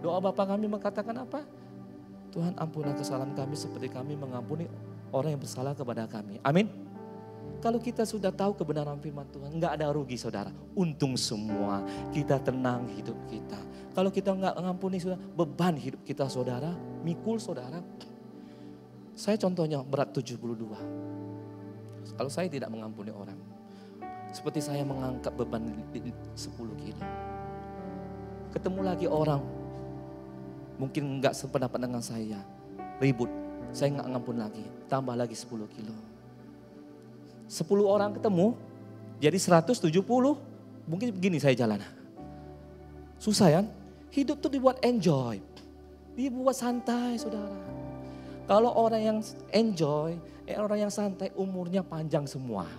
Doa 0.00 0.18
Bapak 0.24 0.56
kami 0.56 0.64
mengatakan 0.64 1.20
apa? 1.20 1.44
Tuhan 2.32 2.56
ampunlah 2.56 2.96
kesalahan 2.96 3.32
kami 3.36 3.56
seperti 3.56 3.92
kami 3.92 4.16
mengampuni 4.16 4.68
orang 5.12 5.36
yang 5.36 5.40
bersalah 5.40 5.76
kepada 5.76 6.08
kami. 6.08 6.40
Amin. 6.44 6.68
Kalau 7.64 7.80
kita 7.80 8.04
sudah 8.04 8.28
tahu 8.28 8.52
kebenaran 8.52 9.00
firman 9.00 9.24
Tuhan, 9.32 9.56
nggak 9.56 9.80
ada 9.80 9.88
rugi 9.88 10.20
saudara. 10.20 10.52
Untung 10.76 11.16
semua, 11.16 11.80
kita 12.12 12.36
tenang 12.40 12.84
hidup 12.92 13.16
kita. 13.28 13.56
Kalau 13.96 14.12
kita 14.12 14.36
nggak 14.36 14.54
mengampuni 14.60 15.00
sudah 15.00 15.16
beban 15.16 15.72
hidup 15.72 16.04
kita 16.04 16.28
saudara, 16.28 16.76
mikul 17.00 17.40
saudara. 17.40 17.80
Saya 19.16 19.40
contohnya 19.40 19.80
berat 19.80 20.12
72. 20.12 21.25
Kalau 22.14 22.30
saya 22.30 22.46
tidak 22.46 22.70
mengampuni 22.70 23.10
orang, 23.10 23.36
seperti 24.30 24.62
saya 24.62 24.86
mengangkat 24.86 25.34
beban 25.34 25.66
10 25.90 26.38
kilo. 26.78 27.04
Ketemu 28.54 28.80
lagi 28.86 29.10
orang, 29.10 29.42
mungkin 30.78 31.18
nggak 31.18 31.34
sependapat 31.34 31.82
dengan 31.82 32.02
saya, 32.04 32.38
ribut, 33.02 33.28
saya 33.74 33.98
nggak 33.98 34.08
ngampun 34.14 34.36
lagi, 34.38 34.64
tambah 34.86 35.18
lagi 35.18 35.34
10 35.34 35.66
kilo 35.74 35.96
10 37.46 37.86
orang 37.86 38.10
ketemu, 38.10 38.58
jadi 39.22 39.38
170, 39.38 39.94
mungkin 40.90 41.08
begini 41.14 41.38
saya 41.38 41.54
jalan. 41.54 41.78
Susah 43.22 43.48
ya? 43.48 43.62
Hidup 44.10 44.42
tuh 44.42 44.50
dibuat 44.50 44.82
enjoy, 44.82 45.38
dibuat 46.18 46.58
santai 46.58 47.16
saudara. 47.16 47.54
Kalau 48.46 48.70
orang 48.74 49.02
yang 49.02 49.18
enjoy, 49.54 50.18
eh, 50.46 50.56
orang 50.56 50.86
yang 50.86 50.92
santai 50.94 51.34
umurnya 51.34 51.82
panjang 51.82 52.24
semua. 52.24 52.70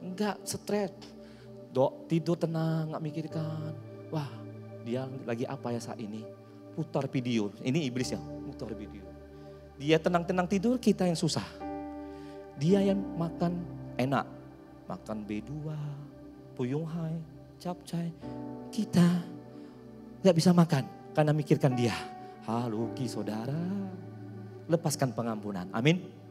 Enggak 0.00 0.40
stres, 0.48 0.92
dok 1.70 2.08
tidur 2.08 2.40
tenang, 2.40 2.92
nggak 2.92 3.04
mikirkan. 3.04 3.72
Wah 4.08 4.28
dia 4.84 5.04
lagi 5.28 5.44
apa 5.44 5.72
ya 5.72 5.80
saat 5.80 6.00
ini? 6.00 6.24
Putar 6.74 7.06
video, 7.06 7.54
ini 7.62 7.86
iblis 7.86 8.10
ya, 8.10 8.18
putar 8.18 8.74
video. 8.74 9.04
Dia 9.78 9.98
tenang-tenang 9.98 10.46
tidur, 10.50 10.78
kita 10.78 11.06
yang 11.06 11.18
susah. 11.18 11.46
Dia 12.58 12.82
yang 12.82 12.98
makan 13.18 13.62
enak. 13.98 14.26
Makan 14.84 15.24
B2, 15.24 15.50
Puyung 16.54 16.84
Hai, 16.84 17.16
capcay. 17.56 18.12
Kita 18.68 19.06
gak 20.20 20.36
bisa 20.36 20.52
makan 20.52 20.84
karena 21.16 21.32
mikirkan 21.32 21.72
dia. 21.72 21.94
Haluki 22.44 23.08
saudara. 23.08 23.56
Lepaskan 24.68 25.16
pengampunan. 25.16 25.66
Amin. 25.72 26.23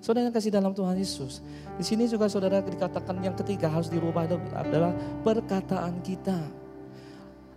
Saudara 0.00 0.32
yang 0.32 0.34
kasih 0.34 0.48
dalam 0.48 0.72
Tuhan 0.72 0.96
Yesus. 0.96 1.44
Di 1.76 1.84
sini 1.84 2.08
juga 2.08 2.24
saudara 2.32 2.64
dikatakan 2.64 3.20
yang 3.20 3.36
ketiga 3.36 3.68
harus 3.68 3.92
dirubah 3.92 4.24
adalah 4.56 4.96
perkataan 5.20 6.00
kita. 6.00 6.40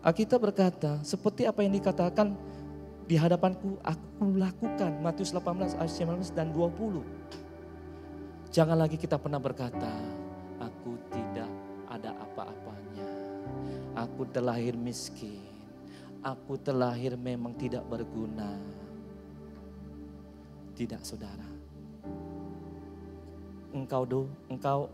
Kita 0.03 0.35
berkata 0.35 0.99
seperti 1.07 1.47
apa 1.47 1.63
yang 1.63 1.71
dikatakan 1.71 2.35
di 3.07 3.15
hadapanku 3.15 3.79
aku 3.79 4.35
lakukan. 4.35 4.91
Matius 4.99 5.31
18 5.31 5.79
ayat 5.79 5.87
19 5.87 6.35
dan 6.35 6.51
20. 6.51 6.99
Jangan 8.51 8.75
lagi 8.75 8.99
kita 8.99 9.15
pernah 9.15 9.39
berkata, 9.39 9.91
aku 10.59 10.99
tidak 11.15 11.47
ada 11.87 12.11
apa-apanya. 12.11 13.07
Aku 14.03 14.27
terlahir 14.27 14.75
miskin. 14.75 15.39
Aku 16.19 16.59
terlahir 16.59 17.15
memang 17.15 17.55
tidak 17.55 17.87
berguna. 17.87 18.59
Tidak 20.75 20.99
saudara. 20.99 21.52
Engkau 23.73 24.05
do, 24.05 24.21
engkau 24.47 24.87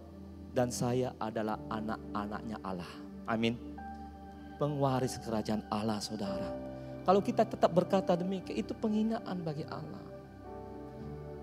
dan 0.56 0.72
saya 0.72 1.12
adalah 1.20 1.60
anak-anaknya 1.68 2.58
Allah. 2.64 2.92
Amin. 3.28 3.60
Pengwaris 4.56 5.20
kerajaan 5.20 5.64
Allah 5.68 6.00
saudara. 6.00 6.50
Kalau 7.04 7.20
kita 7.20 7.44
tetap 7.44 7.72
berkata 7.76 8.16
demikian 8.16 8.56
itu 8.60 8.72
penghinaan 8.76 9.38
bagi 9.44 9.68
Allah. 9.68 10.04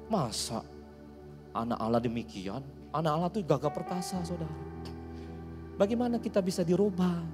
Masa 0.06 0.62
Anak 1.56 1.80
Allah 1.80 2.00
demikian, 2.04 2.60
anak 2.92 3.12
Allah 3.16 3.28
itu 3.32 3.40
gagah 3.40 3.72
perkasa 3.72 4.20
saudara. 4.20 4.52
Bagaimana 5.80 6.20
kita 6.20 6.44
bisa 6.44 6.60
dirubah 6.60 7.24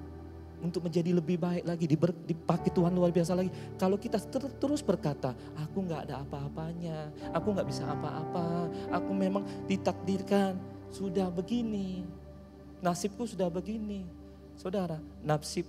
untuk 0.62 0.86
menjadi 0.86 1.10
lebih 1.10 1.36
baik 1.42 1.66
lagi, 1.66 1.84
dipakai 2.30 2.70
Tuhan 2.70 2.94
luar 2.94 3.10
biasa 3.10 3.34
lagi. 3.34 3.50
Kalau 3.74 3.98
kita 3.98 4.22
ter, 4.22 4.46
terus 4.62 4.80
berkata, 4.80 5.34
aku 5.58 5.82
nggak 5.82 6.08
ada 6.08 6.22
apa-apanya, 6.22 7.10
aku 7.34 7.50
nggak 7.52 7.68
bisa 7.68 7.82
apa-apa, 7.84 8.70
aku 8.94 9.10
memang 9.10 9.42
ditakdirkan 9.66 10.54
sudah 10.88 11.26
begini, 11.28 12.06
nasibku 12.78 13.26
sudah 13.26 13.50
begini. 13.50 14.06
Saudara, 14.54 15.02
nasib 15.26 15.66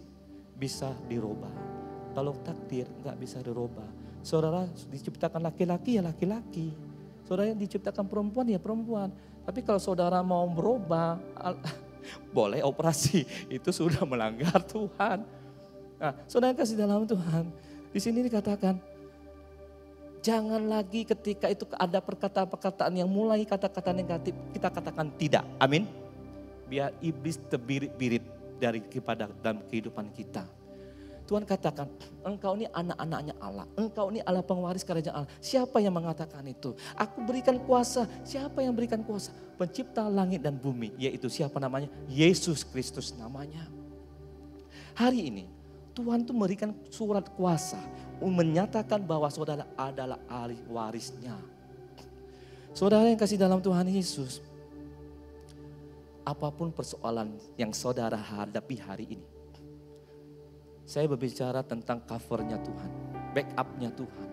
bisa 0.54 0.94
dirubah. 1.10 1.52
Kalau 2.14 2.38
takdir 2.46 2.86
nggak 3.02 3.18
bisa 3.18 3.42
dirubah. 3.42 3.90
Saudara 4.22 4.70
diciptakan 4.70 5.44
laki-laki 5.44 5.98
ya 5.98 6.04
laki-laki. 6.06 6.72
Saudara 7.26 7.50
yang 7.50 7.60
diciptakan 7.60 8.06
perempuan 8.06 8.46
ya 8.48 8.62
perempuan. 8.62 9.10
Tapi 9.44 9.60
kalau 9.66 9.82
saudara 9.82 10.24
mau 10.24 10.48
berubah, 10.48 11.20
boleh 12.32 12.62
operasi. 12.66 13.26
Itu 13.58 13.74
sudah 13.74 14.04
melanggar 14.04 14.60
Tuhan. 14.74 15.26
Nah, 16.00 16.14
saudara 16.28 16.52
kasih 16.56 16.76
dalam 16.76 17.08
Tuhan. 17.08 17.48
Di 17.94 18.00
sini 18.02 18.26
dikatakan, 18.26 18.76
jangan 20.26 20.66
lagi 20.66 21.06
ketika 21.06 21.46
itu 21.46 21.70
ada 21.78 22.02
perkataan-perkataan 22.02 22.90
yang 22.98 23.06
mulai 23.06 23.46
kata-kata 23.46 23.94
negatif, 23.94 24.34
kita 24.50 24.74
katakan 24.74 25.14
tidak. 25.14 25.46
Amin. 25.62 25.86
Biar 26.66 26.90
iblis 27.06 27.38
terbirit-birit 27.48 28.26
dari 28.58 28.82
kepada 28.82 29.30
dalam 29.46 29.62
kehidupan 29.70 30.10
kita. 30.10 30.42
Tuhan 31.24 31.48
katakan, 31.48 31.88
engkau 32.28 32.60
ini 32.60 32.68
anak-anaknya 32.68 33.34
Allah. 33.40 33.64
Engkau 33.80 34.12
ini 34.12 34.20
Allah 34.28 34.44
pengwaris 34.44 34.84
kerajaan 34.84 35.24
Allah. 35.24 35.32
Siapa 35.40 35.80
yang 35.80 35.96
mengatakan 35.96 36.44
itu? 36.44 36.76
Aku 37.00 37.24
berikan 37.24 37.56
kuasa. 37.64 38.04
Siapa 38.28 38.60
yang 38.60 38.76
berikan 38.76 39.00
kuasa? 39.08 39.32
Pencipta 39.56 40.04
langit 40.12 40.44
dan 40.44 40.60
bumi. 40.60 40.92
Yaitu 41.00 41.32
siapa 41.32 41.64
namanya? 41.64 41.88
Yesus 42.12 42.68
Kristus 42.68 43.16
namanya. 43.16 43.72
Hari 45.00 45.32
ini 45.32 45.44
Tuhan 45.96 46.28
tuh 46.28 46.36
memberikan 46.36 46.76
surat 46.92 47.24
kuasa. 47.32 47.80
Menyatakan 48.20 49.00
bahwa 49.00 49.32
saudara 49.32 49.64
adalah 49.80 50.20
ahli 50.28 50.60
warisnya. 50.68 51.40
Saudara 52.76 53.08
yang 53.08 53.20
kasih 53.20 53.40
dalam 53.40 53.64
Tuhan 53.64 53.88
Yesus. 53.88 54.44
Apa 56.28 56.52
pun 56.52 56.72
persoalan 56.72 57.36
yang 57.56 57.72
saudara 57.72 58.16
hadapi 58.16 58.80
hari 58.80 59.20
ini 59.20 59.33
saya 60.84 61.08
berbicara 61.08 61.64
tentang 61.64 62.04
covernya 62.04 62.60
Tuhan, 62.60 62.92
backupnya 63.32 63.90
Tuhan. 63.96 64.30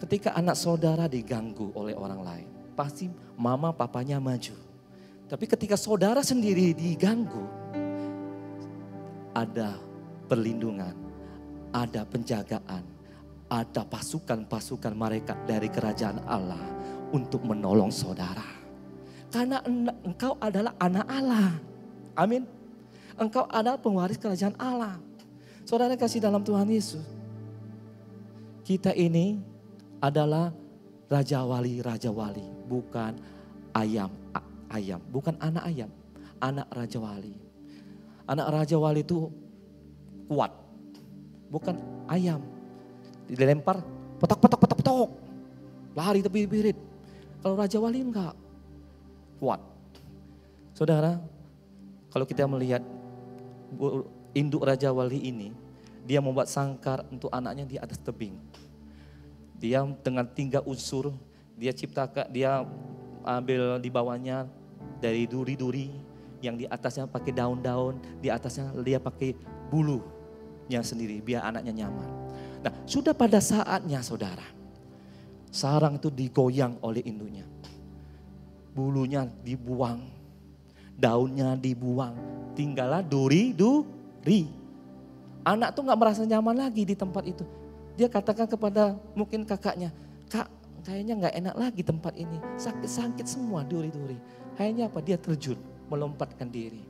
Ketika 0.00 0.32
anak 0.32 0.56
saudara 0.56 1.04
diganggu 1.08 1.72
oleh 1.76 1.92
orang 1.92 2.20
lain, 2.24 2.48
pasti 2.72 3.08
mama 3.36 3.72
papanya 3.72 4.16
maju. 4.16 4.56
Tapi 5.28 5.44
ketika 5.44 5.76
saudara 5.76 6.24
sendiri 6.24 6.72
diganggu, 6.72 7.44
ada 9.36 9.76
perlindungan, 10.26 10.96
ada 11.70 12.02
penjagaan, 12.08 12.82
ada 13.50 13.82
pasukan-pasukan 13.84 14.94
mereka 14.96 15.36
dari 15.44 15.68
kerajaan 15.68 16.24
Allah 16.24 16.62
untuk 17.10 17.42
menolong 17.44 17.90
saudara. 17.90 18.46
Karena 19.30 19.62
engkau 20.02 20.34
adalah 20.42 20.74
anak 20.82 21.06
Allah. 21.06 21.50
Amin. 22.18 22.42
Engkau 23.14 23.46
adalah 23.46 23.78
pewaris 23.78 24.18
kerajaan 24.18 24.58
Allah. 24.58 24.98
Saudara 25.70 25.94
kasih 25.94 26.18
dalam 26.18 26.42
Tuhan 26.42 26.66
Yesus. 26.66 27.06
Kita 28.66 28.90
ini 28.90 29.38
adalah 30.02 30.50
raja 31.06 31.46
wali, 31.46 31.78
raja 31.78 32.10
wali, 32.10 32.42
bukan 32.66 33.14
ayam, 33.70 34.10
ayam, 34.66 34.98
bukan 35.14 35.38
anak 35.38 35.62
ayam, 35.70 35.86
anak 36.42 36.66
raja 36.74 36.98
wali. 36.98 37.38
Anak 38.26 38.50
raja 38.50 38.82
wali 38.82 39.06
itu 39.06 39.30
kuat, 40.26 40.50
bukan 41.54 41.78
ayam. 42.10 42.42
Dilempar, 43.30 43.78
petak, 44.18 44.42
petak, 44.42 44.58
petak, 44.74 45.06
lari 45.94 46.18
tepi 46.18 46.50
birit. 46.50 46.78
Kalau 47.46 47.54
raja 47.54 47.78
wali 47.78 48.02
enggak 48.02 48.34
kuat. 49.38 49.62
Saudara, 50.74 51.22
kalau 52.10 52.26
kita 52.26 52.42
melihat 52.50 52.82
induk 54.34 54.62
raja 54.66 54.94
wali 54.94 55.18
ini, 55.30 55.50
dia 56.06 56.18
membuat 56.18 56.48
sangkar 56.50 57.04
untuk 57.10 57.30
anaknya 57.30 57.64
di 57.66 57.76
atas 57.78 57.98
tebing. 58.00 58.34
Dia 59.60 59.84
dengan 60.00 60.24
tiga 60.24 60.64
unsur, 60.64 61.12
dia 61.54 61.70
ciptakan, 61.70 62.26
dia 62.32 62.64
ambil 63.20 63.76
di 63.76 63.90
bawahnya 63.92 64.48
dari 64.98 65.28
duri-duri 65.28 65.92
yang 66.40 66.56
di 66.56 66.64
atasnya 66.64 67.04
pakai 67.04 67.36
daun-daun, 67.36 68.00
di 68.24 68.32
atasnya 68.32 68.72
dia 68.80 68.96
pakai 68.96 69.36
bulunya 69.68 70.80
sendiri 70.80 71.20
biar 71.20 71.44
anaknya 71.44 71.84
nyaman. 71.84 72.08
Nah, 72.64 72.72
sudah 72.88 73.12
pada 73.12 73.40
saatnya 73.40 74.00
saudara, 74.00 74.44
sarang 75.52 76.00
itu 76.00 76.08
digoyang 76.08 76.80
oleh 76.80 77.04
induknya. 77.04 77.44
Bulunya 78.72 79.28
dibuang, 79.28 80.00
daunnya 80.96 81.60
dibuang, 81.60 82.16
tinggallah 82.56 83.04
duri-duri. 83.04 83.99
Anak 85.40 85.72
tuh 85.72 85.82
nggak 85.88 85.98
merasa 85.98 86.22
nyaman 86.28 86.56
lagi 86.68 86.84
di 86.84 86.92
tempat 86.92 87.24
itu. 87.24 87.44
Dia 87.96 88.08
katakan 88.12 88.44
kepada 88.44 88.96
mungkin 89.16 89.44
kakaknya, 89.48 89.92
kak 90.28 90.48
kayaknya 90.84 91.14
nggak 91.16 91.34
enak 91.36 91.54
lagi 91.56 91.82
tempat 91.84 92.12
ini. 92.16 92.36
Sakit-sakit 92.60 93.24
semua 93.24 93.64
duri-duri. 93.64 94.16
Akhirnya 94.56 94.92
apa? 94.92 95.00
Dia 95.00 95.16
terjun, 95.16 95.56
melompatkan 95.88 96.48
diri. 96.52 96.84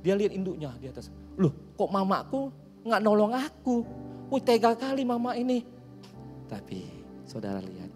Dia 0.00 0.16
lihat 0.16 0.32
induknya 0.32 0.72
di 0.80 0.88
atas. 0.88 1.12
Loh 1.36 1.52
kok 1.76 1.92
mamaku 1.92 2.48
nggak 2.84 3.00
nolong 3.04 3.36
aku? 3.36 3.84
Wih 4.32 4.40
tega 4.40 4.72
kali 4.72 5.04
mama 5.04 5.36
ini. 5.36 5.66
Tapi 6.48 6.86
saudara 7.26 7.60
lihat, 7.60 7.90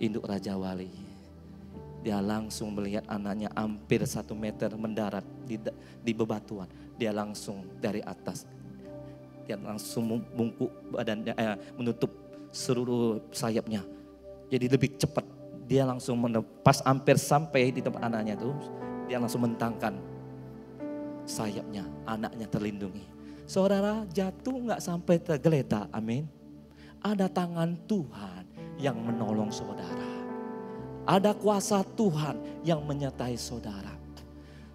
induk 0.00 0.26
Raja 0.26 0.56
Wali. 0.58 1.03
Dia 2.04 2.20
langsung 2.20 2.76
melihat 2.76 3.08
anaknya 3.08 3.48
hampir 3.56 4.04
satu 4.04 4.36
meter 4.36 4.68
mendarat 4.76 5.24
di, 5.48 5.56
di 6.04 6.12
bebatuan. 6.12 6.68
Dia 7.00 7.16
langsung 7.16 7.64
dari 7.80 8.04
atas 8.04 8.44
dia 9.44 9.60
langsung 9.60 10.08
membungkuk 10.08 10.72
badannya, 10.90 11.36
eh, 11.36 11.56
menutup 11.76 12.10
seluruh 12.48 13.20
sayapnya. 13.30 13.84
Jadi 14.48 14.66
lebih 14.72 14.96
cepat. 14.96 15.24
Dia 15.64 15.88
langsung 15.88 16.20
menepas 16.20 16.84
hampir 16.84 17.16
sampai 17.16 17.72
di 17.72 17.80
tempat 17.80 18.04
anaknya 18.04 18.36
itu. 18.36 18.52
Dia 19.08 19.20
langsung 19.20 19.44
mentangkan 19.44 19.96
sayapnya, 21.24 21.84
anaknya 22.08 22.48
terlindungi. 22.48 23.04
Saudara 23.44 24.08
jatuh 24.08 24.56
nggak 24.64 24.80
sampai 24.80 25.20
tergeletak, 25.20 25.88
amin. 25.92 26.24
Ada 27.04 27.28
tangan 27.28 27.76
Tuhan 27.84 28.44
yang 28.80 28.96
menolong 28.96 29.52
saudara. 29.52 30.13
Ada 31.04 31.36
kuasa 31.36 31.84
Tuhan 31.84 32.64
yang 32.64 32.80
menyertai 32.80 33.36
saudara. 33.36 33.92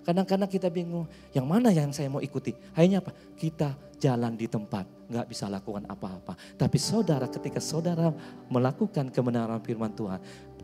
Kadang-kadang 0.08 0.48
kita 0.48 0.72
bingung, 0.72 1.04
yang 1.36 1.44
mana 1.44 1.68
yang 1.68 1.92
saya 1.92 2.08
mau 2.08 2.24
ikuti? 2.24 2.56
Hanya 2.72 3.04
apa? 3.04 3.12
Kita 3.36 3.76
jalan 4.00 4.40
di 4.40 4.48
tempat, 4.48 4.88
nggak 5.04 5.28
bisa 5.28 5.52
lakukan 5.52 5.84
apa-apa. 5.84 6.32
Tapi 6.56 6.80
saudara, 6.80 7.28
ketika 7.28 7.60
saudara 7.60 8.08
melakukan 8.48 9.12
kebenaran 9.12 9.60
firman 9.60 9.92
Tuhan, 9.92 10.16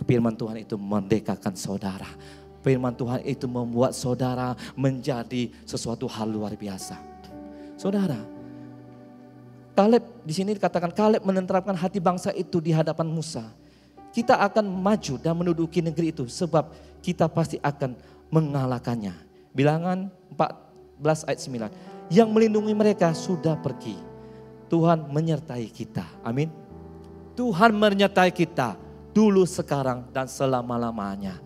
firman 0.09 0.33
Tuhan 0.33 0.65
itu 0.65 0.81
merdekakan 0.81 1.53
saudara. 1.61 2.09
Firman 2.65 2.97
Tuhan 2.97 3.21
itu 3.21 3.45
membuat 3.45 3.93
saudara 3.93 4.57
menjadi 4.73 5.53
sesuatu 5.69 6.09
hal 6.09 6.25
luar 6.33 6.57
biasa. 6.57 6.97
Saudara, 7.77 8.17
Kaleb 9.77 10.25
di 10.25 10.33
sini 10.33 10.57
dikatakan 10.57 10.89
Kaleb 10.89 11.21
menenteramkan 11.21 11.77
hati 11.77 12.01
bangsa 12.01 12.33
itu 12.33 12.65
di 12.65 12.73
hadapan 12.73 13.13
Musa. 13.13 13.45
Kita 14.09 14.41
akan 14.41 14.73
maju 14.73 15.21
dan 15.21 15.37
menduduki 15.37 15.85
negeri 15.85 16.17
itu 16.17 16.25
sebab 16.33 16.73
kita 17.05 17.29
pasti 17.29 17.61
akan 17.61 17.93
mengalahkannya. 18.33 19.34
Bilangan 19.55 20.11
14 20.35 21.31
ayat 21.31 21.41
9. 22.11 22.11
Yang 22.11 22.29
melindungi 22.29 22.75
mereka 22.75 23.15
sudah 23.15 23.55
pergi. 23.55 23.95
Tuhan 24.67 25.07
menyertai 25.09 25.71
kita. 25.71 26.03
Amin. 26.27 26.51
Tuhan 27.39 27.71
menyertai 27.71 28.35
kita 28.35 28.75
dulu, 29.15 29.47
sekarang, 29.47 30.11
dan 30.11 30.27
selama-lamanya. 30.27 31.39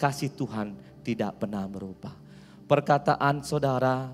Kasih 0.00 0.32
Tuhan 0.32 0.72
tidak 1.04 1.36
pernah 1.44 1.68
berubah. 1.68 2.16
Perkataan 2.64 3.44
saudara, 3.44 4.08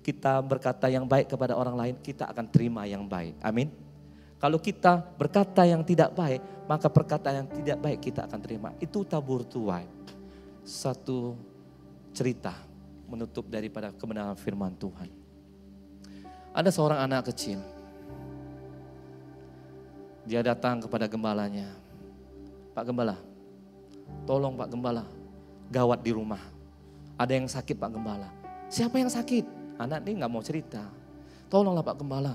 kita 0.00 0.40
berkata 0.40 0.88
yang 0.88 1.04
baik 1.04 1.28
kepada 1.32 1.52
orang 1.56 1.76
lain, 1.76 1.94
kita 2.00 2.24
akan 2.32 2.48
terima 2.48 2.88
yang 2.88 3.04
baik. 3.04 3.36
Amin. 3.44 3.68
Kalau 4.40 4.60
kita 4.60 5.00
berkata 5.16 5.64
yang 5.64 5.84
tidak 5.84 6.12
baik, 6.12 6.40
maka 6.68 6.88
perkataan 6.88 7.44
yang 7.44 7.48
tidak 7.48 7.78
baik 7.80 7.98
kita 8.00 8.24
akan 8.28 8.40
terima. 8.40 8.68
Itu 8.80 9.04
tabur 9.04 9.44
tuai. 9.44 9.84
Satu 10.64 11.36
cerita 12.14 12.54
menutup 13.10 13.50
daripada 13.50 13.90
kebenaran 13.92 14.38
firman 14.38 14.72
Tuhan. 14.78 15.10
Ada 16.54 16.70
seorang 16.70 17.02
anak 17.02 17.34
kecil. 17.34 17.58
Dia 20.24 20.40
datang 20.40 20.80
kepada 20.80 21.04
gembalanya. 21.04 21.68
Pak 22.72 22.90
Gembala, 22.90 23.18
tolong 24.24 24.56
Pak 24.56 24.70
Gembala, 24.72 25.04
gawat 25.68 26.00
di 26.00 26.10
rumah. 26.14 26.40
Ada 27.14 27.38
yang 27.38 27.46
sakit 27.46 27.76
Pak 27.76 27.90
Gembala. 27.92 28.30
Siapa 28.66 28.98
yang 28.98 29.12
sakit? 29.12 29.76
Anak 29.78 30.02
ini 30.06 30.22
nggak 30.22 30.32
mau 30.32 30.42
cerita. 30.42 30.82
Tolonglah 31.52 31.84
Pak 31.84 31.98
Gembala. 32.00 32.34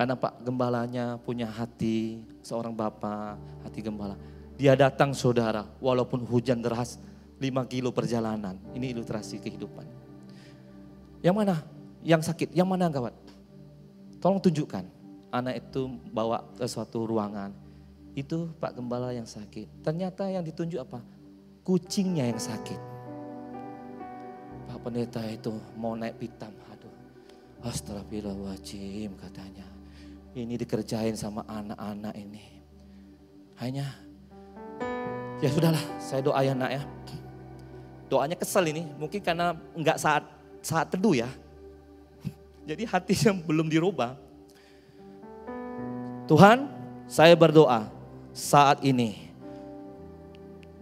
Karena 0.00 0.14
Pak 0.16 0.46
Gembalanya 0.46 1.20
punya 1.20 1.44
hati 1.44 2.24
seorang 2.40 2.72
bapak, 2.72 3.36
hati 3.68 3.84
gembala. 3.84 4.16
Dia 4.56 4.72
datang 4.72 5.12
saudara, 5.12 5.68
walaupun 5.76 6.24
hujan 6.24 6.64
deras, 6.64 6.96
5 7.40 7.72
kilo 7.72 7.88
perjalanan. 7.90 8.60
Ini 8.76 8.92
ilustrasi 8.92 9.40
kehidupan. 9.40 9.88
Yang 11.24 11.36
mana? 11.36 11.56
Yang 12.04 12.28
sakit, 12.28 12.52
yang 12.52 12.68
mana 12.68 12.92
gawat? 12.92 13.16
Tolong 14.20 14.40
tunjukkan. 14.40 14.84
Anak 15.32 15.64
itu 15.64 15.88
bawa 16.12 16.44
ke 16.52 16.68
suatu 16.68 17.08
ruangan. 17.08 17.56
Itu 18.12 18.52
Pak 18.60 18.76
Gembala 18.76 19.16
yang 19.16 19.24
sakit. 19.24 19.80
Ternyata 19.80 20.28
yang 20.28 20.44
ditunjuk 20.44 20.84
apa? 20.84 21.00
Kucingnya 21.64 22.28
yang 22.28 22.40
sakit. 22.40 22.80
Pak 24.68 24.78
Pendeta 24.84 25.24
itu 25.24 25.56
mau 25.80 25.96
naik 25.96 26.20
pitam. 26.20 26.52
Aduh, 26.72 26.92
Astagfirullahaladzim 27.64 29.16
katanya. 29.16 29.64
Ini 30.36 30.60
dikerjain 30.60 31.16
sama 31.16 31.42
anak-anak 31.48 32.14
ini. 32.14 32.44
Hanya, 33.60 33.86
ya 35.42 35.48
sudahlah 35.52 35.84
saya 36.00 36.24
doa 36.24 36.40
ya 36.40 36.56
nak 36.56 36.70
ya. 36.72 36.82
Doanya 38.10 38.34
kesel 38.34 38.66
ini, 38.74 38.82
mungkin 38.98 39.22
karena 39.22 39.54
enggak 39.70 40.02
saat 40.02 40.26
saat 40.58 40.90
teduh 40.90 41.14
ya. 41.14 41.30
Jadi 42.68 42.82
hatinya 42.82 43.38
belum 43.46 43.70
dirubah. 43.70 44.18
Tuhan, 46.26 46.66
saya 47.06 47.34
berdoa 47.38 47.86
saat 48.34 48.82
ini. 48.82 49.30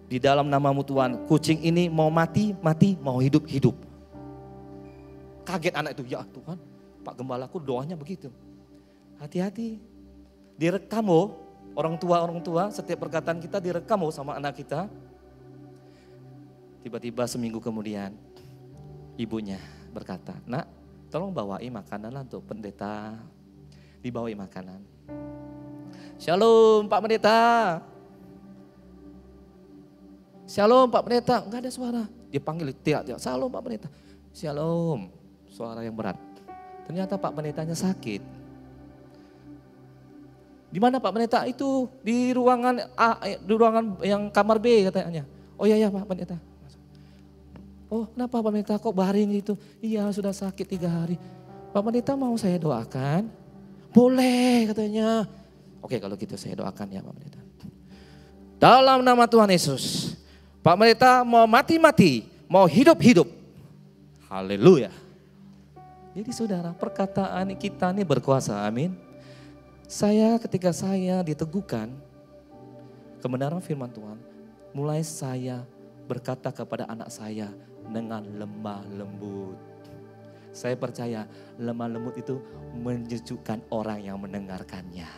Di 0.09 0.17
dalam 0.17 0.49
namamu 0.49 0.81
Tuhan, 0.81 1.29
kucing 1.29 1.61
ini 1.61 1.93
mau 1.93 2.09
mati, 2.09 2.57
mati, 2.65 2.97
mau 2.97 3.21
hidup, 3.21 3.45
hidup. 3.45 3.77
Kaget 5.45 5.77
anak 5.77 5.97
itu, 6.01 6.17
ya 6.17 6.25
Tuhan, 6.25 6.57
Pak 7.05 7.15
Gembalaku 7.17 7.61
doanya 7.61 7.93
begitu. 7.93 8.33
Hati-hati, 9.21 9.77
direkam 10.57 11.05
oh, 11.13 11.37
orang 11.77 12.01
tua 12.01 12.25
orang 12.25 12.41
tua 12.41 12.73
setiap 12.75 13.05
perkataan 13.05 13.39
kita 13.39 13.61
direkam 13.61 14.01
oh 14.01 14.13
sama 14.13 14.37
anak 14.37 14.57
kita. 14.59 14.89
Tiba-tiba 16.83 17.27
seminggu 17.27 17.59
kemudian 17.59 18.15
ibunya 19.19 19.59
berkata, 19.91 20.39
nak 20.47 20.71
tolong 21.11 21.35
bawain 21.35 21.73
makanan 21.73 22.15
untuk 22.23 22.45
pendeta. 22.47 23.19
Dibawain 23.99 24.39
makanan. 24.39 24.79
Shalom 26.19 26.87
Pak 26.87 27.01
Pendeta. 27.03 27.41
Shalom 30.47 30.87
Pak 30.87 31.03
Pendeta. 31.03 31.37
Enggak 31.43 31.61
ada 31.67 31.71
suara. 31.71 32.03
Dia 32.31 32.43
panggil 32.43 32.71
tiap-tiap. 32.75 33.19
Shalom 33.19 33.51
Pak 33.51 33.63
Pendeta. 33.63 33.89
Shalom. 34.31 35.11
Suara 35.51 35.83
yang 35.83 35.99
berat. 35.99 36.19
Ternyata 36.87 37.19
Pak 37.19 37.35
Pendetanya 37.35 37.75
sakit. 37.75 38.23
Di 40.69 40.79
mana 40.79 41.03
Pak 41.03 41.11
Pendeta? 41.11 41.43
Itu 41.47 41.91
di 42.07 42.31
ruangan 42.31 42.83
A, 42.95 43.19
eh, 43.27 43.39
di 43.41 43.53
ruangan 43.55 43.99
yang 44.03 44.31
kamar 44.31 44.63
B 44.63 44.87
katanya. 44.87 45.27
Oh 45.59 45.67
iya 45.67 45.75
ya 45.75 45.89
Pak 45.91 46.07
Pendeta. 46.07 46.39
Oh 47.89 48.05
kenapa 48.05 48.45
Pak 48.45 48.53
Pendeta 48.53 48.75
kok 48.77 48.93
baring 48.93 49.41
gitu? 49.41 49.57
Iya 49.81 50.05
sudah 50.13 50.33
sakit 50.33 50.67
tiga 50.69 50.93
hari. 50.93 51.17
Pak 51.73 51.81
Pendeta 51.81 52.13
mau 52.21 52.37
saya 52.37 52.61
doakan? 52.61 53.33
Boleh 53.93 54.69
katanya. 54.69 55.25
Oke 55.81 55.97
kalau 55.97 56.17
gitu 56.21 56.37
saya 56.37 56.53
doakan 56.61 56.87
ya 56.93 57.01
Pak 57.01 57.15
Pendeta. 57.17 57.41
Dalam 58.61 59.01
nama 59.01 59.25
Tuhan 59.25 59.49
Yesus. 59.49 60.13
Pak 60.61 60.77
Pendeta 60.77 61.25
mau 61.25 61.49
mati-mati, 61.49 62.29
mau 62.45 62.69
hidup-hidup. 62.69 63.31
Haleluya. 64.29 64.93
Jadi 66.13 66.31
saudara, 66.35 66.75
perkataan 66.75 67.55
kita 67.55 67.95
ini 67.95 68.03
berkuasa, 68.03 68.67
amin. 68.67 68.93
Saya 69.89 70.37
ketika 70.37 70.75
saya 70.75 71.23
diteguhkan 71.25 71.89
kebenaran 73.23 73.63
firman 73.63 73.89
Tuhan, 73.89 74.19
mulai 74.77 75.01
saya 75.07 75.65
berkata 76.05 76.53
kepada 76.53 76.85
anak 76.91 77.09
saya 77.09 77.49
dengan 77.89 78.25
lemah 78.37 78.83
lembut. 78.93 79.59
Saya 80.53 80.75
percaya 80.77 81.25
lemah 81.61 81.89
lembut 81.89 82.15
itu 82.19 82.41
menyejukkan 82.77 83.73
orang 83.73 84.01
yang 84.05 84.19
mendengarkannya. 84.21 85.09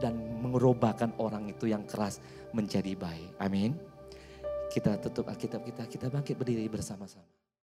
Dan 0.00 0.40
merubahkan 0.40 1.16
orang 1.20 1.52
itu 1.52 1.68
yang 1.68 1.84
keras 1.84 2.20
menjadi 2.56 2.96
baik. 2.96 3.36
Amin. 3.36 3.76
Kita 4.72 4.96
tutup 4.96 5.28
Alkitab 5.28 5.60
kita, 5.66 5.84
kita 5.84 6.06
bangkit 6.08 6.38
berdiri 6.38 6.64
bersama-sama. 6.70 7.39